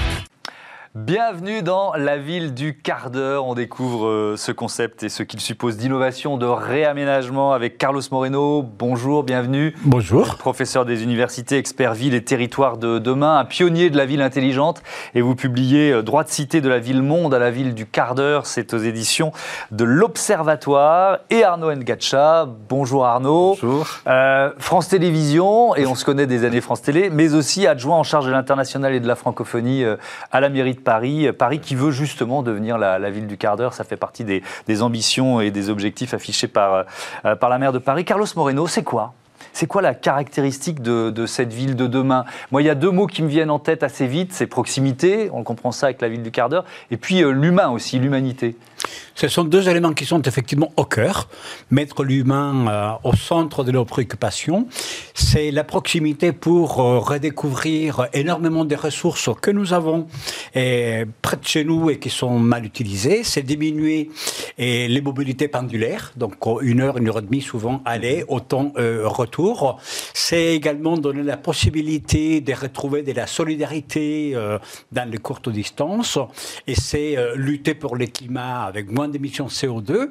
[0.95, 3.47] Bienvenue dans la ville du quart d'heure.
[3.47, 8.61] On découvre euh, ce concept et ce qu'il suppose d'innovation, de réaménagement avec Carlos Moreno.
[8.61, 9.73] Bonjour, bienvenue.
[9.85, 10.35] Bonjour.
[10.35, 14.83] Professeur des universités, expert ville et territoire de demain, un pionnier de la ville intelligente.
[15.15, 17.87] Et vous publiez euh, Droit de cité de la ville monde à la ville du
[17.87, 18.45] quart d'heure.
[18.45, 19.31] C'est aux éditions
[19.71, 21.21] de l'Observatoire.
[21.31, 22.47] Et Arnaud Ngacha.
[22.69, 23.57] Bonjour Arnaud.
[23.59, 23.87] Bonjour.
[24.05, 28.03] Euh, France Télévisions, et on se connaît des années France Télé, mais aussi adjoint en
[28.03, 29.83] charge de l'international et de la francophonie
[30.31, 31.31] à la mairie de Paris.
[31.31, 33.73] Paris qui veut justement devenir la, ville du quart d'heure.
[33.73, 36.85] Ça fait partie des, ambitions et des objectifs affichés par,
[37.25, 38.05] euh, par la maire de Paris.
[38.05, 39.13] Carlos Moreno, c'est quoi?
[39.51, 42.25] C'est quoi la caractéristique de, cette ville de demain?
[42.51, 44.33] Moi, il y a deux mots qui me viennent en tête assez vite.
[44.33, 47.69] C'est proximité, on comprend ça avec la ville du quart d'heure, et puis euh, l'humain
[47.69, 48.55] aussi, l'humanité.
[49.15, 51.29] Ce sont deux éléments qui sont effectivement au cœur.
[51.69, 54.67] Mettre l'humain euh, au centre de nos préoccupations,
[55.13, 60.07] c'est la proximité pour euh, redécouvrir énormément des ressources que nous avons
[60.55, 63.23] et, près de chez nous et qui sont mal utilisées.
[63.23, 64.09] C'est diminuer
[64.57, 69.07] et, les mobilités pendulaires, donc une heure, une heure et demie souvent aller, autant euh,
[69.07, 69.79] retour.
[70.15, 74.35] C'est également donner la possibilité de retrouver de la solidarité
[74.91, 76.17] dans les courtes distances
[76.67, 80.09] et c'est lutter pour le climat avec moins d'émissions CO2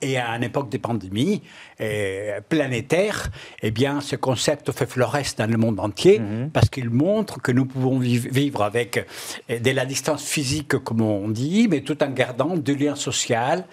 [0.00, 1.42] et à une époque des pandémies
[1.80, 3.30] euh, planétaires,
[3.62, 6.50] eh bien, ce concept fait florès dans le monde entier mhm.
[6.50, 9.06] parce qu'il montre que nous pouvons vivre avec
[9.50, 13.64] euh, de la distance physique, comme on dit, mais tout en gardant du lien social.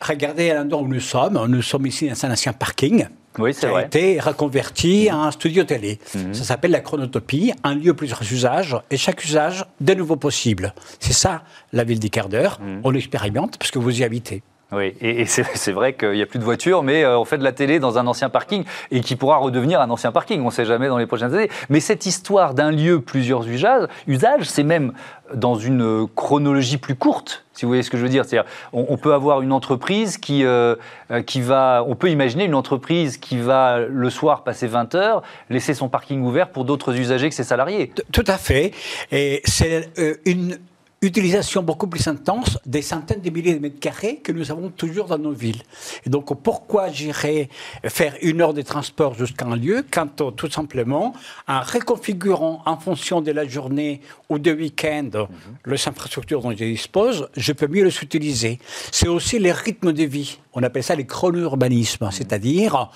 [0.00, 1.46] Regardez l'endroit où nous sommes.
[1.46, 3.06] Nous sommes ici dans un ancien parking.
[3.38, 5.98] Oui, qui a été reconverti en studio télé.
[6.14, 6.34] Mhm.
[6.34, 10.74] Ça s'appelle la chronotopie, un lieu, plusieurs usages, et chaque usage de nouveau possible.
[11.00, 11.42] C'est ça,
[11.72, 12.60] la ville des quarts d'heure.
[12.60, 12.80] Mhm.
[12.84, 14.42] On l'expérimente parce que vous y habitez.
[14.72, 17.44] Oui, et, c'est vrai qu'il n'y a plus de voitures, mais euh, on fait de
[17.44, 20.40] la télé dans un ancien parking et qui pourra redevenir un ancien parking.
[20.40, 21.50] On ne sait jamais dans les prochaines années.
[21.68, 24.94] Mais cette histoire d'un lieu, plusieurs usages, c'est même
[25.34, 28.24] dans une chronologie plus courte, si vous voyez ce que je veux dire.
[28.24, 30.76] C'est-à-dire, on, peut avoir une entreprise qui, euh,
[31.10, 31.84] euh, qui va.
[31.86, 36.22] On peut imaginer une entreprise qui va le soir passer 20 heures, laisser son parking
[36.22, 37.92] ouvert pour d'autres usagers que ses salariés.
[38.10, 38.72] Tout à fait.
[39.10, 39.90] Et c'est
[40.24, 40.58] une
[41.02, 45.06] utilisation beaucoup plus intense des centaines de milliers de mètres carrés que nous avons toujours
[45.06, 45.62] dans nos villes.
[46.06, 47.48] Et donc, pourquoi j'irais
[47.84, 51.12] faire une heure de transport jusqu'à un lieu quand euh, tout simplement,
[51.48, 55.28] en reconfigurant en fonction de la journée ou de week-end mhm.
[55.66, 58.58] les infrastructures dont je dispose, je peux mieux les utiliser.
[58.92, 60.38] C'est aussi les rythmes de vie.
[60.54, 62.12] On appelle ça les chrono-urbanismes, mhm.
[62.12, 62.90] c'est-à-dire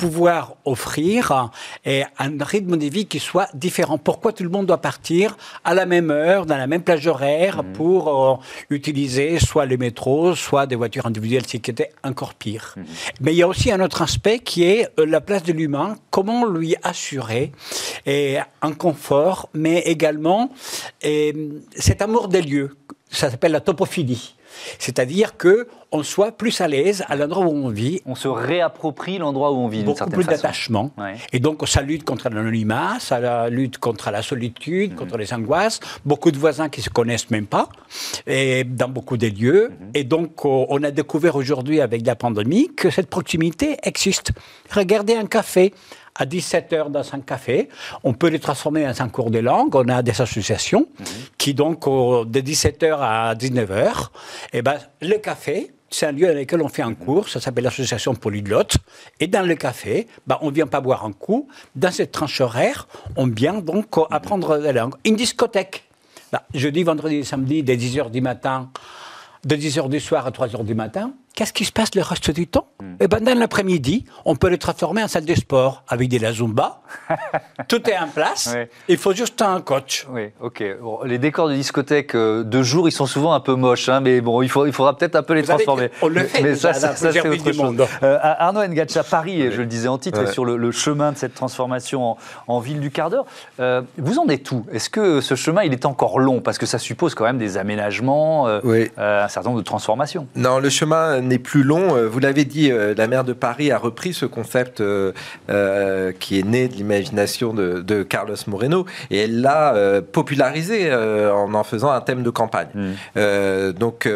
[0.00, 1.50] pouvoir offrir
[1.84, 3.98] un rythme de vie qui soit différent.
[3.98, 7.62] Pourquoi tout le monde doit partir à la même heure, dans la même plage horaire,
[7.62, 7.72] mhm.
[7.74, 8.36] pour euh,
[8.70, 12.74] utiliser soit les métros, soit des voitures individuelles, ce qui était encore pire.
[12.76, 12.84] Mhm.
[13.20, 15.96] Mais il y a aussi un autre aspect qui est euh, la place de l'humain,
[16.10, 17.52] comment lui assurer
[18.06, 20.50] et un confort, mais également
[21.02, 21.34] et,
[21.76, 22.70] cet amour des lieux.
[23.10, 24.34] Ça s'appelle la topophilie.
[24.78, 28.00] C'est-à-dire que on soit plus à l'aise à l'endroit où on vit.
[28.06, 29.82] On se réapproprie l'endroit où on vit.
[29.82, 30.92] Beaucoup plus d'attachement.
[31.32, 35.80] Et donc, ça lutte contre l'anonymat, ça lutte contre la solitude, contre les angoisses.
[36.04, 37.68] Beaucoup de voisins qui se connaissent même pas,
[38.26, 39.72] et dans beaucoup des lieux.
[39.94, 44.32] Et donc, on a découvert aujourd'hui, avec la pandémie, que cette proximité existe.
[44.70, 45.74] Regardez un café
[46.14, 47.68] à 17h dans un café.
[48.04, 49.74] On peut les transformer en un cours de langue.
[49.74, 50.86] On a des associations
[51.38, 54.08] qui, donc, de 17h à 19h,
[54.52, 57.64] et ben, le café, c'est un lieu dans lequel on fait un cours, ça s'appelle
[57.64, 58.76] l'association polyglotte.
[59.18, 61.48] Et dans le café, ben, on ne vient pas boire un coup.
[61.74, 62.86] Dans cette tranche horaire,
[63.16, 64.94] on vient donc apprendre la langue.
[65.04, 65.84] Une discothèque.
[66.32, 68.70] Ben, jeudi, vendredi, samedi, dès 10h du matin,
[69.44, 72.46] de 10h du soir à 3h du matin, Qu'est-ce qui se passe le reste du
[72.46, 72.96] temps hmm.
[73.00, 76.32] Eh ben, dans l'après-midi, on peut le transformer en salle de sport avec des la
[76.32, 76.82] Zumba.
[77.68, 78.54] Tout est en place.
[78.88, 80.06] Il faut juste un coach.
[80.10, 80.62] Oui, ok.
[81.04, 84.20] les décors de discothèque euh, de jour, ils sont souvent un peu moches, hein, mais
[84.20, 85.90] bon, il, faut, il faudra peut-être un peu les transformer.
[86.02, 86.42] on le fait.
[86.42, 87.76] Mais ça, ça, c'est autre chose.
[88.02, 91.34] Euh, Arnaud Ngacha, Paris, je le disais en titre, est sur le, chemin de cette
[91.34, 92.16] transformation
[92.46, 93.26] en, ville du quart d'heure.
[93.60, 94.66] Euh, vous en êtes où?
[94.72, 96.40] Est-ce que ce chemin, il est encore long?
[96.40, 100.26] Parce que ça suppose quand même des aménagements, un certain nombre de transformations.
[100.34, 101.96] Non, le chemin n'est plus long.
[101.96, 106.38] Euh, vous l'avez dit, euh, la maire de Paris a repris ce concept euh, qui
[106.38, 112.00] est né de l'imagination de, Carlos Moreno et elle l'a popularisé en en faisant un
[112.00, 112.68] thème de campagne.
[112.74, 113.72] Mm.
[113.72, 114.08] donc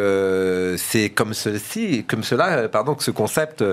[0.77, 3.63] c'est comme ceci, comme cela, pardon, que ce concept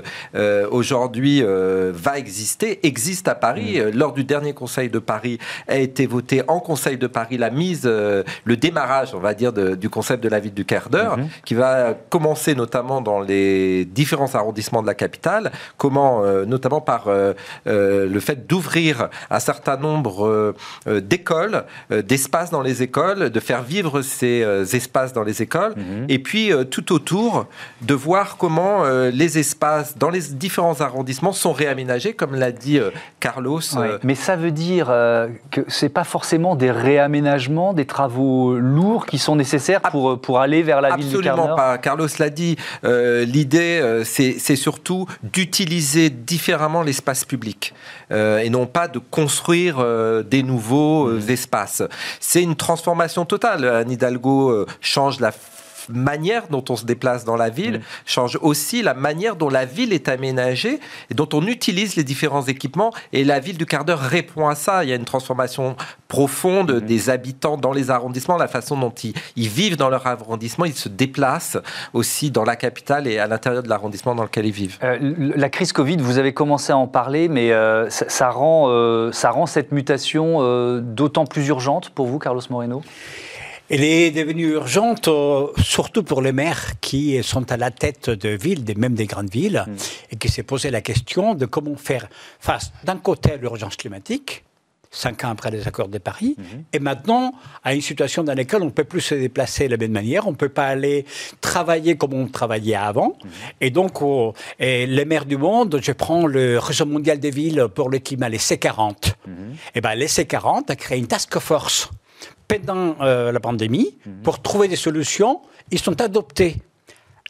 [0.71, 3.79] aujourd'hui va exister, existe à Paris.
[3.79, 3.97] Mm.
[3.97, 7.85] Lors du dernier Conseil de Paris a été voté en Conseil de Paris la mise,
[7.85, 11.43] le démarrage, on va dire, du concept de la ville du quart d'heure, mm-hmm.
[11.45, 17.07] qui va commencer notamment dans les différents arrondissements de la capitale, comment, euh, notamment par
[17.07, 17.33] euh,
[17.67, 20.53] euh, le fait d'ouvrir un certain nombre
[20.85, 24.43] d'écoles, d'espaces dans les écoles, de faire vivre ces
[24.75, 26.05] espaces dans les écoles, mhm.
[26.09, 27.47] et puis tout autour,
[27.81, 32.79] de voir comment les espaces dans les différents arrondissements sont réaménagés, comme l'a dit
[33.19, 33.61] Carlos.
[34.03, 34.87] Mais ça veut dire
[35.51, 40.63] que c'est pas forcément des réaménagements, des travaux lourds qui sont nécessaires pour, pour aller
[40.63, 41.77] vers la ville du Absolument pas.
[41.77, 42.57] Carlos l'a dit
[43.13, 47.73] euh, c'est surtout d'utiliser différemment l'espace public
[48.11, 51.29] euh, et non pas de construire euh, des nouveaux mmh.
[51.29, 51.83] espaces.
[52.19, 53.65] C'est une transformation totale.
[53.65, 55.31] Anne Hidalgo change la
[55.89, 59.93] manière dont on se déplace dans la ville, change aussi la manière dont la ville
[59.93, 60.79] est aménagée
[61.09, 62.91] et dont on utilise les différents équipements.
[63.11, 64.83] Et la ville du quart d'heure répond à ça.
[64.83, 65.75] Il y a une transformation
[66.07, 68.93] profonde des habitants dans les arrondissements, la façon dont
[69.35, 71.57] ils, vivent dans leur arrondissement, ils se déplacent
[71.93, 74.77] aussi dans la capitale et à l'intérieur de l'arrondissement dans lequel ils vivent.
[74.83, 79.11] Euh, la crise Covid, vous avez commencé à en parler, mais euh, ça, rend, euh,
[79.11, 80.23] ça rend cette mutation
[80.81, 82.83] d'autant plus urgente pour vous, Carlos Moreno?
[83.73, 88.29] Elle est devenue urgente, euh, surtout pour les maires qui sont à la tête de
[88.29, 89.71] villes, même des grandes villes, mm.
[90.11, 92.07] et qui s'est posé la question de comment faire
[92.39, 94.43] face, d'un côté, à l'urgence climatique,
[94.91, 96.63] cinq ans après les accords de Paris, mm-hmm.
[96.71, 99.77] et maintenant à une situation dans laquelle on ne peut plus se déplacer de la
[99.77, 101.03] même manière, on ne peut pas aller
[101.41, 103.07] travailler comme on travaillait avant.
[103.09, 103.53] Mm-hmm.
[103.61, 104.01] Et donc,
[104.59, 108.37] les maires du monde, je prends le réseau mondial des villes pour le climat, les
[108.37, 108.67] C40.
[108.67, 109.31] Mm-hmm.
[109.73, 111.89] Et ben, les C40 a créé une task force
[112.59, 114.21] pendant euh, la pandémie, mhm.
[114.23, 115.41] pour trouver des solutions,
[115.71, 116.57] ils sont adoptés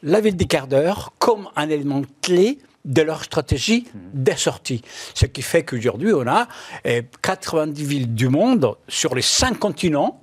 [0.02, 4.00] la ville des quarts d'heure comme un élément clé de leur stratégie mhm.
[4.12, 4.82] des sorties.
[5.14, 6.46] Ce qui fait qu'aujourd'hui, on a
[7.22, 10.20] 90 euh, villes du monde sur les cinq continents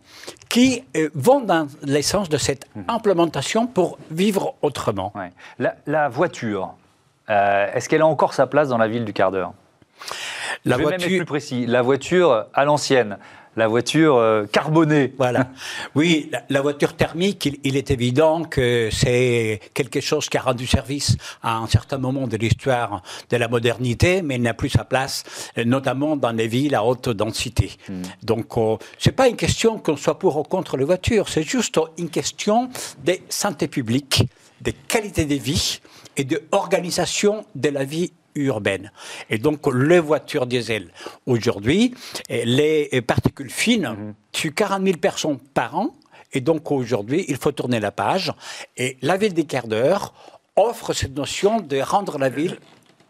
[0.49, 2.85] qui euh, vont dans l'essence de cette mhm.
[2.87, 5.13] implémentation pour vivre autrement.
[5.87, 6.75] La, voiture,
[7.27, 9.53] est-ce qu'elle a encore sa place dans la ville du quart d'heure?
[10.65, 10.99] La Je vais voiture...
[10.99, 11.65] même être plus précis.
[11.65, 13.17] La voiture à l'ancienne,
[13.55, 15.13] la voiture euh, carbonée.
[15.17, 15.49] Voilà.
[15.95, 21.17] Oui, la, voiture thermique, il, est évident que c'est quelque chose qui a rendu service
[21.43, 25.23] à un certain moment de l'histoire de la modernité, mais il n'a plus sa place,
[25.57, 27.71] euh, notamment dans les villes à haute densité.
[27.89, 28.01] Hmm.
[28.23, 31.79] Donc, euh, c'est pas une question qu'on soit pour ou contre les voitures, c'est juste
[31.97, 32.69] une question
[33.03, 34.23] de santé publique,
[34.61, 35.81] de qualité de vie
[36.15, 38.91] et de organisation de la vie urbaine.
[39.29, 40.91] Et donc, les voitures diesel,
[41.25, 41.93] aujourd'hui,
[42.29, 44.13] les particules fines mhm.
[44.31, 45.95] tuent 40 000 personnes par an.
[46.33, 48.31] Et donc, aujourd'hui, il faut tourner la page.
[48.77, 50.13] Et la ville des quarts d'heure
[50.55, 52.57] offre cette notion de rendre la ville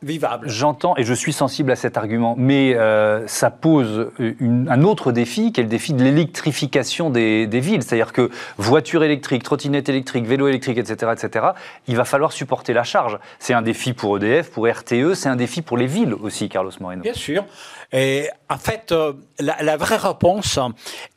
[0.04, 0.50] vivable.
[0.50, 5.52] J'entends et je suis sensible à cet argument, mais euh, ça pose un autre défi,
[5.52, 7.84] qui est le défi de l'électrification des, villes.
[7.84, 11.46] C'est-à-dire que voiture électrique, trottinette électrique, vélo électrique, etc., etc.,
[11.88, 13.20] il va falloir supporter la charge.
[13.40, 16.72] C'est un défi pour EDF, pour RTE, c'est un défi pour les villes aussi, Carlos
[16.80, 17.04] Moreno.
[17.04, 17.46] Bien sûr.
[17.92, 20.58] Et en fait, euh, la, vraie réponse,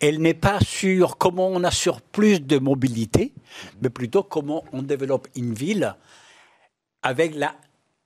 [0.01, 3.32] elle n'est pas sur comment on assure plus de mobilité,
[3.80, 5.95] mais plutôt comment on développe une ville
[7.03, 7.55] avec la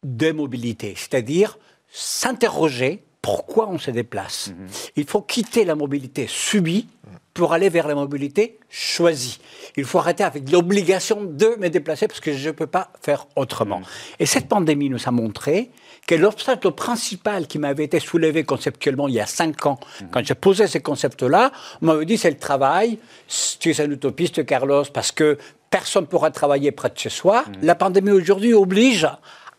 [0.02, 1.58] démobilité, c'est-à-dire
[1.90, 4.48] s'interroger pourquoi on se déplace.
[4.48, 4.66] Mhm.
[4.96, 6.86] Il faut quitter la mobilité subie
[7.34, 9.38] pour aller vers la mobilité choisie.
[9.76, 13.26] Il faut arrêter avec l'obligation de me déplacer parce que je ne peux pas faire
[13.36, 13.80] autrement.
[13.80, 13.86] Mhm.
[14.20, 15.70] Et cette pandémie nous a montré
[16.06, 20.08] que l'obstacle principal qui m'avait été soulevé conceptuellement il y a cinq ans, mhm.
[20.10, 22.98] quand j'ai posé ces concepts-là, on m'avait dit c'est le travail,
[23.60, 25.38] tu es un utopiste Carlos, parce que
[25.70, 27.44] personne ne pourra travailler près de chez soi.
[27.62, 29.06] La pandémie aujourd'hui oblige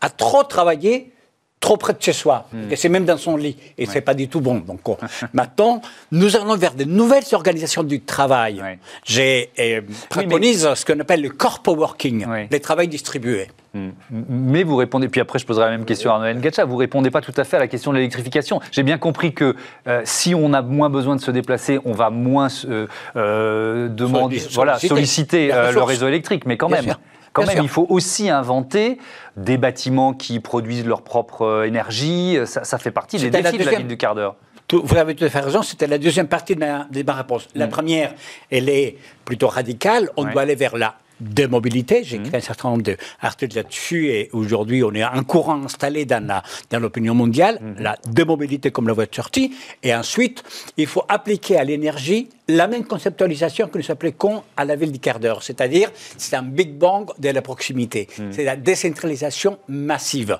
[0.00, 1.12] à trop travailler
[1.60, 4.28] trop près de chez soi, et c'est même dans son lit, et c'est pas du
[4.28, 4.62] tout bon.
[4.66, 4.80] Donc
[5.34, 8.62] maintenant, nous allons vers de nouvelles organisations du travail.
[9.04, 13.48] J'ai euh, préconise ce qu'on appelle le corpo working, les travails distribués.
[13.74, 13.90] Hmm.
[14.10, 17.10] Mais vous répondez, puis après je poserai la même question à Arnaud Ngacha, vous répondez
[17.10, 18.60] pas tout à fait à la question de l'électrification.
[18.72, 19.54] J'ai bien compris que
[19.86, 24.78] euh, si on a moins besoin de se déplacer, on va moins euh, demander, voilà,
[24.78, 26.96] solliciter le réseau électrique, mais quand même.
[27.32, 28.98] Quand même, il faut aussi inventer
[29.36, 32.38] des bâtiments qui produisent leur propre euh, énergie.
[32.44, 34.36] Ça, fait partie des défis de la ville du quart d'heure.
[34.72, 37.48] Vous avez tout à fait raison, c'était la deuxième partie de ma, réponse.
[37.54, 37.70] La mm.
[37.70, 38.14] première,
[38.50, 40.10] elle est plutôt radicale.
[40.16, 42.02] On doit aller vers là de mobilité.
[42.04, 46.42] J'ai écrit un certain nombre d'articles là-dessus et aujourd'hui, on est un courant installé dans
[46.72, 47.82] l'opinion mondiale, mhm.
[47.82, 49.54] la démobilité comme la voie de sortie.
[49.82, 50.42] Et ensuite,
[50.76, 54.98] il faut appliquer à l'énergie la même conceptualisation que nous appliquons à la ville du
[54.98, 55.42] quart d'heure.
[55.42, 58.08] C'est-à-dire, c'est un big bang de la proximité.
[58.18, 58.32] Mhm.
[58.32, 60.38] C'est la décentralisation massive.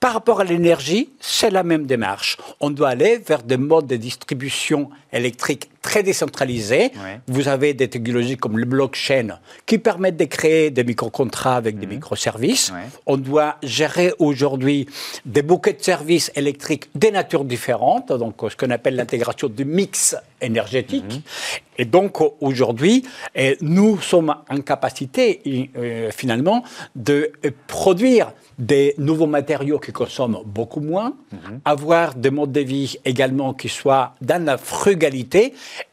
[0.00, 2.36] Par rapport à l'énergie, c'est la même démarche.
[2.60, 6.92] On doit aller vers des modes de distribution électrique très décentralisés.
[7.28, 11.86] Vous avez des technologies comme le blockchain qui permettent de créer des micro-contrats avec des
[11.86, 11.94] mhm.
[11.94, 12.72] microservices.
[13.06, 14.86] On doit gérer aujourd'hui
[15.24, 20.16] des bouquets de services électriques des natures différentes, donc ce qu'on appelle l'intégration du mix
[20.40, 21.04] énergétique.
[21.10, 21.20] Mhm.
[21.80, 23.04] Et donc aujourd'hui,
[23.60, 26.64] nous sommes en capacité euh, finalement
[26.96, 27.30] de
[27.68, 31.60] produire des nouveaux matériaux qui consomment beaucoup moins, mhm.
[31.64, 34.97] avoir des modes de vie également qui soient dans la frugalité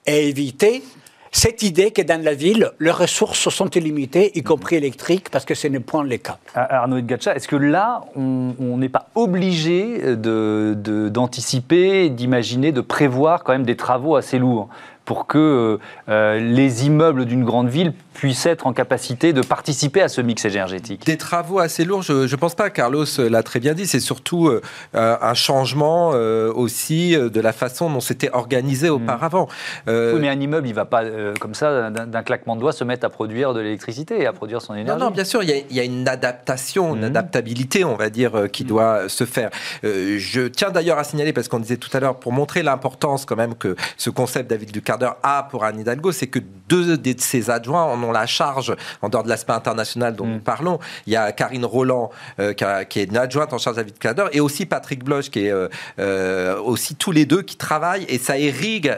[0.06, 0.84] et éviter
[1.32, 5.54] cette idée que dans la ville, les ressources sont illimitées, y compris électriques, parce que
[5.54, 6.38] ce n'est point le cas.
[6.54, 13.66] Arnaud Gatcha, est-ce que là, on n'est pas obligé d'anticiper, d'imaginer, de prévoir quand même
[13.66, 14.70] des travaux assez lourds
[15.04, 15.78] pour que
[16.08, 20.46] euh, les immeubles d'une grande ville puissent être en capacité de participer à ce mix
[20.46, 24.00] énergétique Des travaux assez lourds, je ne pense pas, Carlos l'a très bien dit, c'est
[24.00, 24.62] surtout euh,
[24.94, 28.94] un changement euh, aussi de la façon dont c'était organisé hmm.
[28.94, 29.48] auparavant.
[29.88, 31.04] Oui, mais un immeuble, il ne va pas,
[31.40, 34.62] comme ça, d'un claquement de doigts, se mettre à produire de l'électricité et à produire
[34.62, 35.00] son énergie.
[35.00, 37.06] Non, non, bien sûr, il y, a, une adaptation, une hmm.
[37.06, 38.68] adaptabilité, on va dire, qui hmm.
[38.68, 39.50] doit se faire.
[39.84, 43.36] je tiens d'ailleurs à signaler, parce qu'on disait tout à l'heure, pour montrer l'importance quand
[43.36, 44.82] même que ce concept David du
[45.24, 46.40] a pour Anne Hidalgo, c'est que
[46.70, 50.38] deux de ses adjoints en ont la charge, en dehors de l'aspect international dont nous
[50.38, 50.42] mm.
[50.42, 50.80] parlons.
[51.08, 54.26] Il y a Karine Roland, euh, qui, est une adjointe en charge de David Cader,
[54.32, 55.68] et aussi Patrick Bloch, qui est euh,
[56.00, 58.96] euh, aussi tous les deux qui travaillent, et ça irrigue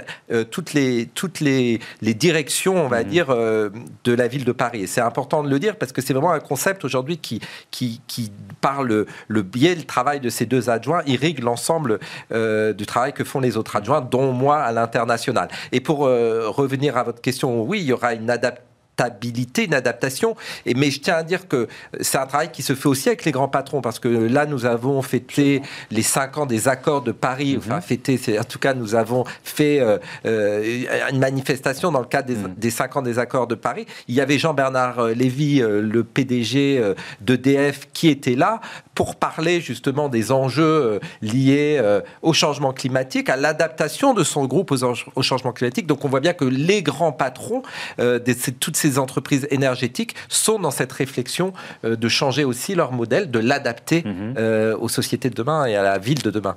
[0.51, 3.07] toutes, les, toutes les, les, directions, on va mm.
[3.07, 4.83] dire, de la ville de Paris.
[4.83, 7.41] Et c'est important de le dire, parce que c'est vraiment un concept aujourd'hui qui,
[7.71, 8.31] qui, qui,
[8.61, 11.99] par le, biais, le travail de ces deux adjoints, irrigue l'ensemble
[12.31, 15.49] du travail que font les autres adjoints, dont moi à l'international.
[15.71, 18.63] Et pour euh, revenir à votre question, oui, il y aura une adaptation
[18.97, 20.35] adaptabilité, une adaptation.
[20.65, 21.67] Et, mais je tiens à dire que
[22.01, 24.65] c'est un travail qui se fait aussi avec les grands patrons, parce que là, nous
[24.65, 27.53] avons fêté les cinq ans des accords de Paris.
[27.53, 27.57] Mhm.
[27.57, 32.33] Enfin, fêté, en tout cas, nous avons fait euh, euh, une manifestation dans le cadre
[32.57, 33.85] des, cinq ans des accords de Paris.
[34.07, 36.81] Il y avait Jean-Bernard euh, Lévy, le PDG
[37.21, 38.61] d'EDF, qui était là
[38.93, 41.81] pour parler justement des enjeux liés
[42.21, 44.71] au changement climatique, à l'adaptation de son groupe
[45.15, 45.87] au changement climatique.
[45.87, 47.61] Donc on voit bien que les grands patrons
[47.99, 53.29] de toutes ces entreprises énergétiques sont dans cette réflexion euh, de changer aussi leur modèle,
[53.29, 54.35] de l'adapter mhm.
[54.37, 56.55] euh, aux sociétés de demain et à la ville de demain.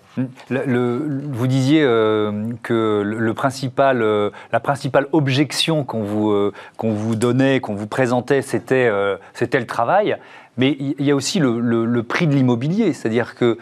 [0.48, 4.04] Le, vous disiez euh, que le, principal,
[4.52, 8.90] la principale objection qu'on vous, qu'on vous donnait, qu'on vous présentait, c'était,
[9.34, 10.16] c'était le travail.
[10.56, 13.56] Mais il y a aussi le, prix de l'immobilier, c'est-à-dire que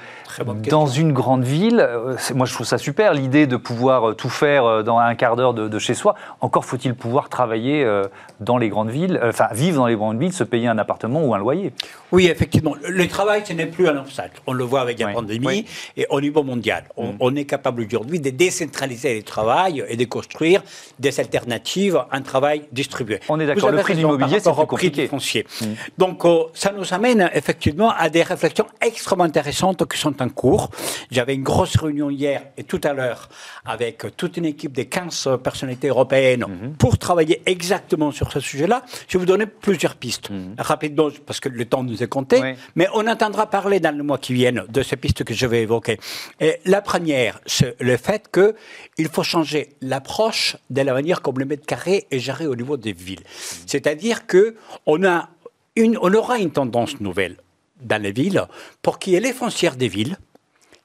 [0.68, 4.28] dans une grande ville, euh, moi je trouve ça super, l'idée de pouvoir euh, tout
[4.28, 6.14] faire euh, dans un quart d'heure de, chez soi.
[6.40, 7.86] Encore faut-il pouvoir travailler
[8.40, 11.34] dans les grandes villes, enfin vivre dans les grandes villes, se payer un appartement ou
[11.34, 11.72] un loyer.
[12.10, 12.74] Oui, effectivement.
[12.82, 14.40] Le travail, ce n'est plus un obstacle.
[14.46, 15.66] On le voit avec la pandémie
[15.96, 16.84] et au niveau mondial.
[16.96, 17.16] On, mm.
[17.20, 20.62] on est capable aujourd'hui de décentraliser le travail et de construire
[20.98, 23.20] des alternatives, un travail distribué.
[23.28, 25.06] On est d'accord, le prix de l'immobilier, c'est compliqué.
[25.06, 25.46] foncier.
[25.60, 25.66] Mm.
[25.98, 26.22] Donc,
[26.54, 30.70] ça nous amène effectivement à des réflexions extrêmement intéressantes qui sont en cours.
[31.10, 33.28] J'avais une grosse réunion hier et tout à l'heure
[33.64, 36.74] avec toute une équipe des 15 personnalités européennes mhm.
[36.74, 38.84] pour travailler exactement sur ce sujet-là.
[39.08, 40.30] Je vais vous donner plusieurs pistes.
[40.30, 40.54] Mhm.
[40.58, 44.18] Rapidement, parce que le temps nous est compté, mais on entendra parler dans le mois
[44.18, 45.98] qui viennent de ces pistes que je vais évoquer.
[46.40, 51.44] Et la première, c'est le fait qu'il faut changer l'approche de la manière comme le
[51.44, 53.20] mètre carré est géré au niveau des villes.
[53.20, 53.64] Mhm.
[53.66, 55.28] C'est-à-dire qu'on a
[56.00, 57.36] on aura une tendance nouvelle
[57.80, 58.42] dans les villes
[58.82, 60.16] pour qu'il y ait les foncières des villes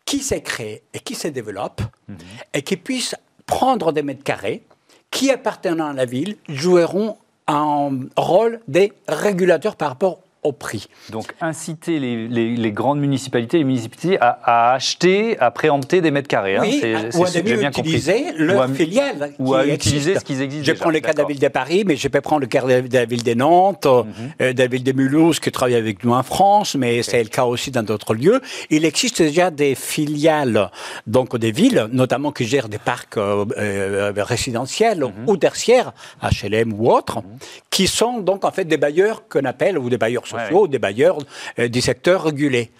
[0.05, 2.17] qui s'est créé et qui se développent mhm.
[2.53, 3.15] et qui puissent
[3.45, 4.63] prendre des mètres carrés
[5.11, 7.17] qui appartenant à la ville joueront
[7.47, 10.87] un rôle des régulateurs par rapport au prix.
[11.09, 16.57] Donc inciter les, grandes municipalités, les municipalités à, acheter, à préempter des mètres carrés.
[16.57, 16.61] Hein.
[16.63, 16.81] Oui,
[17.13, 19.33] ou à utiliser leur filiale.
[19.39, 20.65] Ou à utiliser ce qu'ils existent.
[20.65, 22.61] Je prends le cas de la ville de Paris, mais je peux prendre le cas
[22.61, 24.03] de la ville de Nantes, mhm.
[24.41, 27.29] euh, de la ville de Mulhouse, qui travaille avec nous en France, mais c'est le
[27.29, 28.41] cas aussi dans d'autres lieux.
[28.69, 30.71] Il existe déjà des filiales,
[31.07, 35.11] donc des villes, notamment qui gèrent des parcs euh, euh, résidentiels mhm.
[35.27, 37.37] ou tertiaires, HLM ou autres, mhm.
[37.69, 41.17] qui sont donc en fait des bailleurs qu'on appelle, ou des bailleurs sociaux, des bailleurs
[41.59, 42.71] euh, du secteur régulé.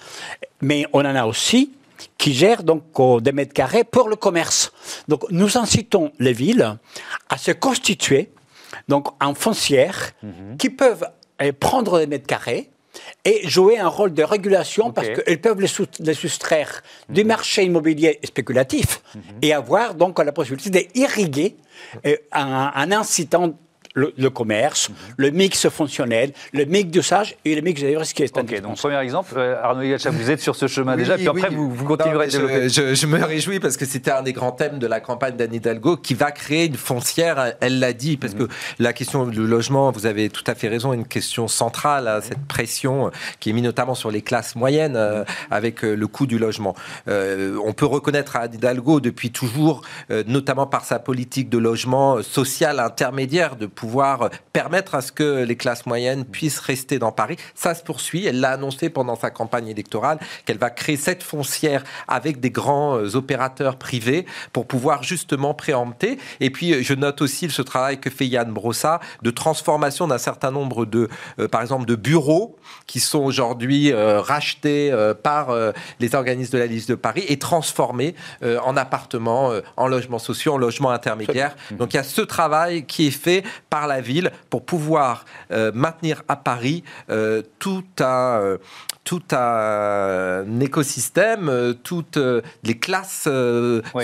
[0.62, 1.72] Mais on en a aussi
[2.18, 2.84] qui gèrent donc
[3.22, 4.72] des mètres carrés pour le commerce.
[5.08, 6.78] Donc nous incitons les villes
[7.30, 8.30] à se constituer
[8.88, 10.58] donc en foncières mhm.
[10.58, 11.08] qui peuvent
[11.42, 12.70] euh, prendre des mètres carrés
[13.26, 17.28] et jouer un rôle de régulation parce qu'elles peuvent les, soustraire du mhm.
[17.28, 19.22] marché immobilier spéculatif mhm.
[19.42, 21.56] et avoir donc la possibilité d'irriguer
[22.06, 23.54] euh, en incitant
[23.94, 24.96] le, commerce, mhm.
[25.18, 28.24] le mix fonctionnel, le mix d'usage et le mix de risque.
[28.36, 31.50] Ok, donc premier exemple, euh, Arnaud Higacha, vous êtes sur ce chemin déjà, puis après
[31.50, 32.70] vous, vous, continuerez à développer.
[32.70, 35.98] Je, me réjouis parce que c'était un des grands thèmes de la campagne d'Anne Hidalgo
[35.98, 38.48] qui va créer une foncière, elle l'a dit, parce mhm.
[38.48, 42.22] que la question du logement, vous avez tout à fait raison, une question centrale à
[42.22, 45.26] cette pression qui est mise notamment sur les classes moyennes euh, mhm.
[45.52, 46.76] avec euh, le coût du logement.
[47.08, 49.82] on peut reconnaître à Anne Hidalgo depuis toujours,
[50.28, 53.83] notamment par sa politique de logement social intermédiaire, de pouvoir
[54.52, 57.38] permettre à ce que les classes moyennes puissent rester dans Paris.
[57.56, 58.26] Ça se poursuit.
[58.26, 62.98] Elle l'a annoncé pendant sa campagne électorale qu'elle va créer cette foncière avec des grands
[62.98, 66.18] euh, opérateurs privés pour pouvoir justement préempter.
[66.40, 70.52] Et puis, je note aussi ce travail que fait Yann Brossa de transformation d'un certain
[70.52, 71.10] nombre de,
[71.40, 72.58] euh, par exemple, de bureaux
[72.88, 75.54] qui sont aujourd'hui euh, rachetés par
[76.00, 80.58] les organismes de la liste de Paris et transformés en appartements, en logements sociaux, en
[80.58, 81.56] logements intermédiaires.
[81.72, 83.44] Donc, il y a ce travail qui est fait
[83.74, 88.58] par la ville pour pouvoir euh, maintenir à Paris euh, tout un, euh,
[89.04, 92.20] tout un écosystème, toutes
[92.64, 93.28] les classes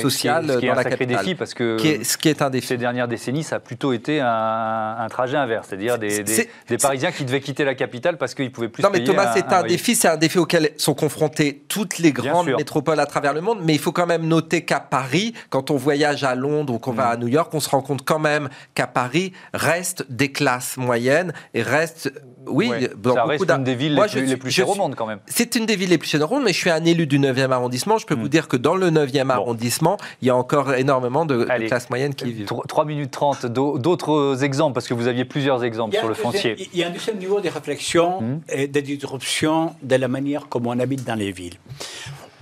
[0.02, 2.68] sociales ce qui est, dans un sacré défi parce que ce qui est un défi.
[2.68, 7.24] ces dernières décennies, ça a plutôt été un, trajet inverse, c'est-à-dire des, des, Parisiens qui
[7.24, 8.84] devaient quitter la capitale parce qu'ils pouvaient plus.
[8.84, 12.48] Non, mais Thomas, c'est un, défi, c'est un défi auquel sont confrontées toutes les grandes
[12.48, 13.60] métropoles à travers le monde.
[13.64, 16.92] Mais il faut quand même noter qu'à Paris, quand on voyage à Londres ou qu'on
[16.92, 17.12] va mm.
[17.12, 21.34] à New York, on se rend compte quand même qu'à Paris reste des classes moyennes
[21.54, 22.12] et reste
[22.48, 22.72] oui,
[23.04, 25.20] ça reste une des villes les, plus, chères au monde quand même.
[25.28, 27.20] C'est une des villes les plus chères au monde, mais je suis un élu du
[27.20, 27.98] 9e arrondissement.
[27.98, 28.22] Je peux hmm.
[28.22, 32.16] vous dire que dans le 9e arrondissement, il y a encore énormément de, classes moyennes
[32.16, 32.48] qui vivent.
[32.68, 36.56] 3, minutes 30, d'autres exemples, parce que vous aviez plusieurs exemples sur le foncier.
[36.74, 38.42] Il y a un deuxième niveau de réflexion hmm.
[38.50, 41.58] et de disruption de la manière comme on habite dans les villes.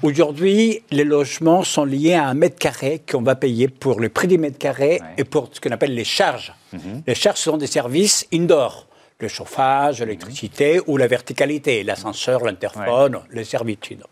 [0.04, 4.28] Aujourd'hui, les logements sont liés à un mètre carré qu'on va payer pour le prix
[4.28, 6.54] du mètre carré et pour ce qu'on appelle les charges.
[6.72, 7.02] Hmm.
[7.08, 8.88] Les charges sont des services indoor
[9.20, 14.04] le chauffage, l'électricité ou la verticalité, l'ascenseur, l'interphone, les servitudes.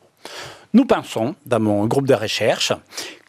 [0.73, 2.73] Nous pensons, dans mon groupe de recherche,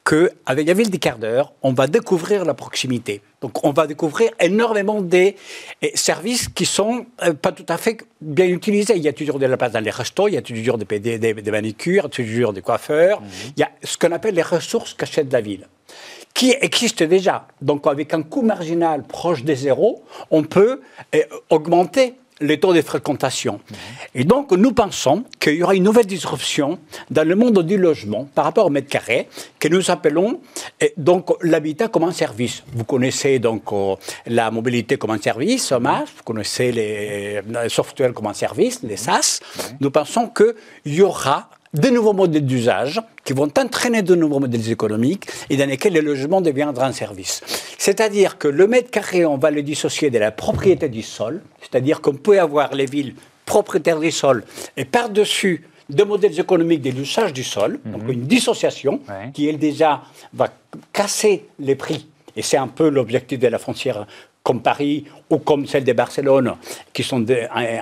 [0.06, 3.22] qu'avec la ville des quarts d'heure, on va découvrir la proximité.
[3.40, 5.34] Donc on va découvrir énormément des
[5.82, 8.94] eh, services qui sont euh, pas tout à fait bien utilisés.
[8.96, 11.00] Il y a toujours de la place dans les restos, il y a toujours des,
[11.00, 13.20] des, des manicures, toujours des coiffeurs.
[13.20, 13.28] Mhm.
[13.56, 15.66] Il y a ce qu'on appelle les ressources cachées de la ville
[16.34, 17.48] qui existe déjà.
[17.62, 20.82] Donc avec un coût marginal proche des zéro, on peut
[21.12, 23.60] eh, augmenter les taux de fréquentation.
[24.14, 26.78] Et donc, nous pensons qu'il y aura une nouvelle disruption
[27.10, 29.28] dans le monde du logement par rapport au mètre carré,
[29.58, 30.40] que nous appelons
[30.96, 32.62] donc l'habitat comme un service.
[32.72, 33.94] Vous connaissez donc euh,
[34.26, 38.96] la mobilité comme un service, MAS, vous connaissez les, les softwares comme un service, les
[38.96, 39.40] SaaS.
[39.80, 40.54] Nous pensons qu'il
[40.94, 45.68] y aura de nouveaux modèles d'usage qui vont entraîner de nouveaux modèles économiques et dans
[45.68, 47.42] lesquels le logement deviendra un service.
[47.78, 52.00] C'est-à-dire que le mètre carré, on va le dissocier de la propriété du sol, c'est-à-dire
[52.00, 53.14] qu'on peut avoir les villes
[53.44, 54.44] propriétaires du sol
[54.76, 58.10] et par-dessus deux modèles économiques de l'usage du sol, donc mhm.
[58.10, 59.00] une dissociation
[59.32, 60.02] qui, elle, déjà,
[60.34, 60.48] va
[60.92, 62.08] casser les prix.
[62.36, 64.06] Et c'est un peu l'objectif de la frontière
[64.46, 66.54] comme Paris ou comme celle de Barcelone,
[66.92, 67.26] qui sont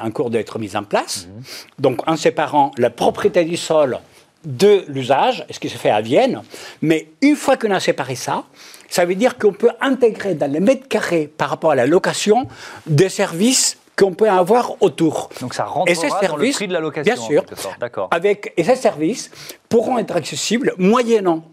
[0.02, 1.28] en cours d'être mises en place.
[1.28, 1.42] Mhm.
[1.78, 3.98] Donc en séparant la propriété du sol
[4.46, 6.42] de l'usage, ce qui se fait à Vienne.
[6.80, 8.44] Mais une fois qu'on a séparé ça,
[8.88, 12.48] ça veut dire qu'on peut intégrer dans les mètres carrés par rapport à la location
[12.86, 15.28] des services qu'on peut avoir autour.
[15.42, 17.14] Donc ça rentre dans le prix de la location.
[17.14, 17.44] Bien sûr.
[17.78, 18.08] D'accord.
[18.10, 19.30] Avec, et ces services
[19.68, 21.44] pourront être accessibles moyennant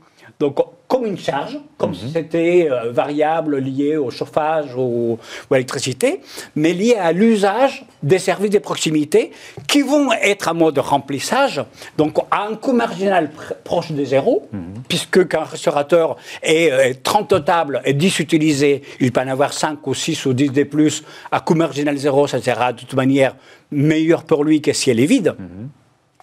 [0.42, 2.12] donc, comme une charge, comme si mhm.
[2.14, 5.20] c'était euh, variable lié au chauffage ou,
[5.52, 6.22] à l'électricité,
[6.56, 9.32] mais lié à l'usage des services de proximité
[9.68, 11.64] qui vont être en mode remplissage,
[11.96, 13.30] donc à un coût marginal
[13.64, 14.82] proche de zéro, mhm.
[14.89, 19.54] puisque quand un restaurateur est, 30 euh, tables et 10 utilisées, il peut en avoir
[19.54, 22.96] 5 ou 6 ou 10 de plus, à coût marginal zéro, ça sera de toute
[22.96, 23.36] manière
[23.70, 25.36] meilleur pour lui que si elle est vide.
[25.38, 25.70] Mhm.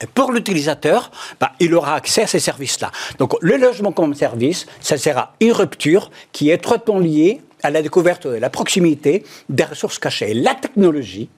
[0.00, 2.90] Et pour l'utilisateur, bah, il aura accès à ces services-là.
[3.18, 7.82] Donc le logement comme service, ça sera une rupture qui est étroitement liée à la
[7.82, 10.34] découverte de la proximité des ressources cachées.
[10.34, 11.28] La technologie,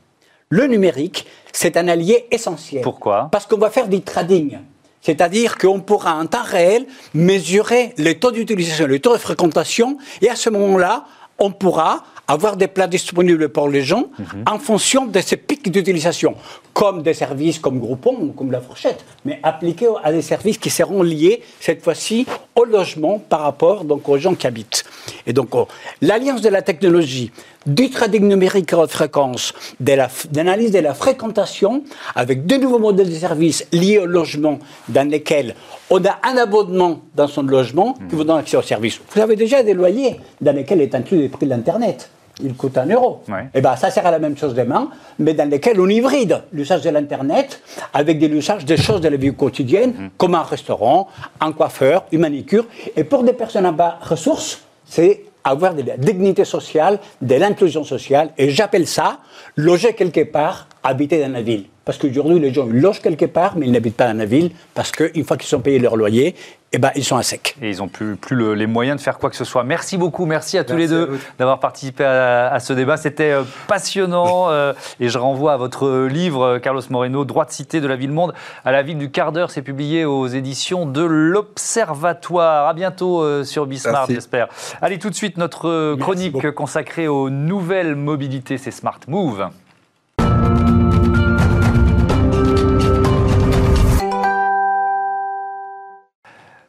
[0.51, 2.83] le numérique, c'est un allié essentiel.
[2.83, 3.29] Pourquoi?
[3.33, 4.59] Parce qu'on va faire du trading.
[5.01, 10.29] C'est-à-dire qu'on pourra en temps réel mesurer les taux d'utilisation, les taux de fréquentation, et
[10.29, 11.07] à ce moment-là,
[11.41, 14.45] on pourra avoir des plats disponibles pour les gens mhm.
[14.47, 16.37] en fonction de ces pics d'utilisation,
[16.73, 20.71] comme des services comme Groupon ou comme la fourchette, mais appliqués à des services qui
[20.71, 24.85] seront liés cette fois-ci au logement par rapport donc aux gens qui habitent.
[25.27, 25.67] Et donc oh,
[26.01, 27.33] l'alliance de la technologie,
[27.67, 29.93] du trading numérique à haute fréquence, de
[30.35, 31.83] l'analyse de la fréquentation,
[32.15, 34.59] avec de nouveaux modèles de services liés au logement
[34.89, 35.55] dans lesquels
[35.91, 39.01] on a un abonnement dans son logement qui vous donne accès aux services.
[39.11, 42.11] Vous avez déjà des loyers dans lesquels est inclus les prix de l'Internet
[42.43, 43.23] il coûte un euro.
[43.29, 44.89] Et eh ben, ça sert à la même chose demain,
[45.19, 47.61] mais dans lesquels on hybride l'usage de l'Internet
[47.93, 50.11] avec des usages des choses de la vie quotidienne, mm.
[50.17, 51.09] comme un restaurant,
[51.41, 52.67] un coiffeur, une manicure.
[52.97, 57.85] Et pour des personnes à bas ressources, c'est avoir de la dignité sociale, de l'inclusion
[57.85, 59.21] sociale, et j'appelle ça
[59.57, 61.65] loger quelque part, habiter dans la ville.
[61.85, 64.93] Parce qu'aujourd'hui, les gens logent quelque part, mais ils n'habitent pas dans la ville, parce
[64.93, 66.35] qu'une fois qu'ils ont payé leur loyer,
[66.73, 67.57] eh ben, ils sont à sec.
[67.61, 69.65] Et ils n'ont plus, plus les moyens de faire quoi que ce soit.
[69.65, 72.97] Merci beaucoup, merci à tous les deux d'avoir participé à, ce débat.
[72.97, 74.31] C'était euh, passionnant.
[74.51, 77.95] Euh, et je renvoie à votre livre, euh, Carlos Moreno, Droit de cité de la
[77.97, 79.51] ville-monde à la ville du quart d'heure.
[79.51, 82.69] C'est publié aux éditions de l'Observatoire.
[82.69, 84.49] À bientôt sur Bismart, j'espère.
[84.83, 89.49] Allez, tout de suite, notre chronique consacrée aux nouvelles mobilités, c'est Smart Move.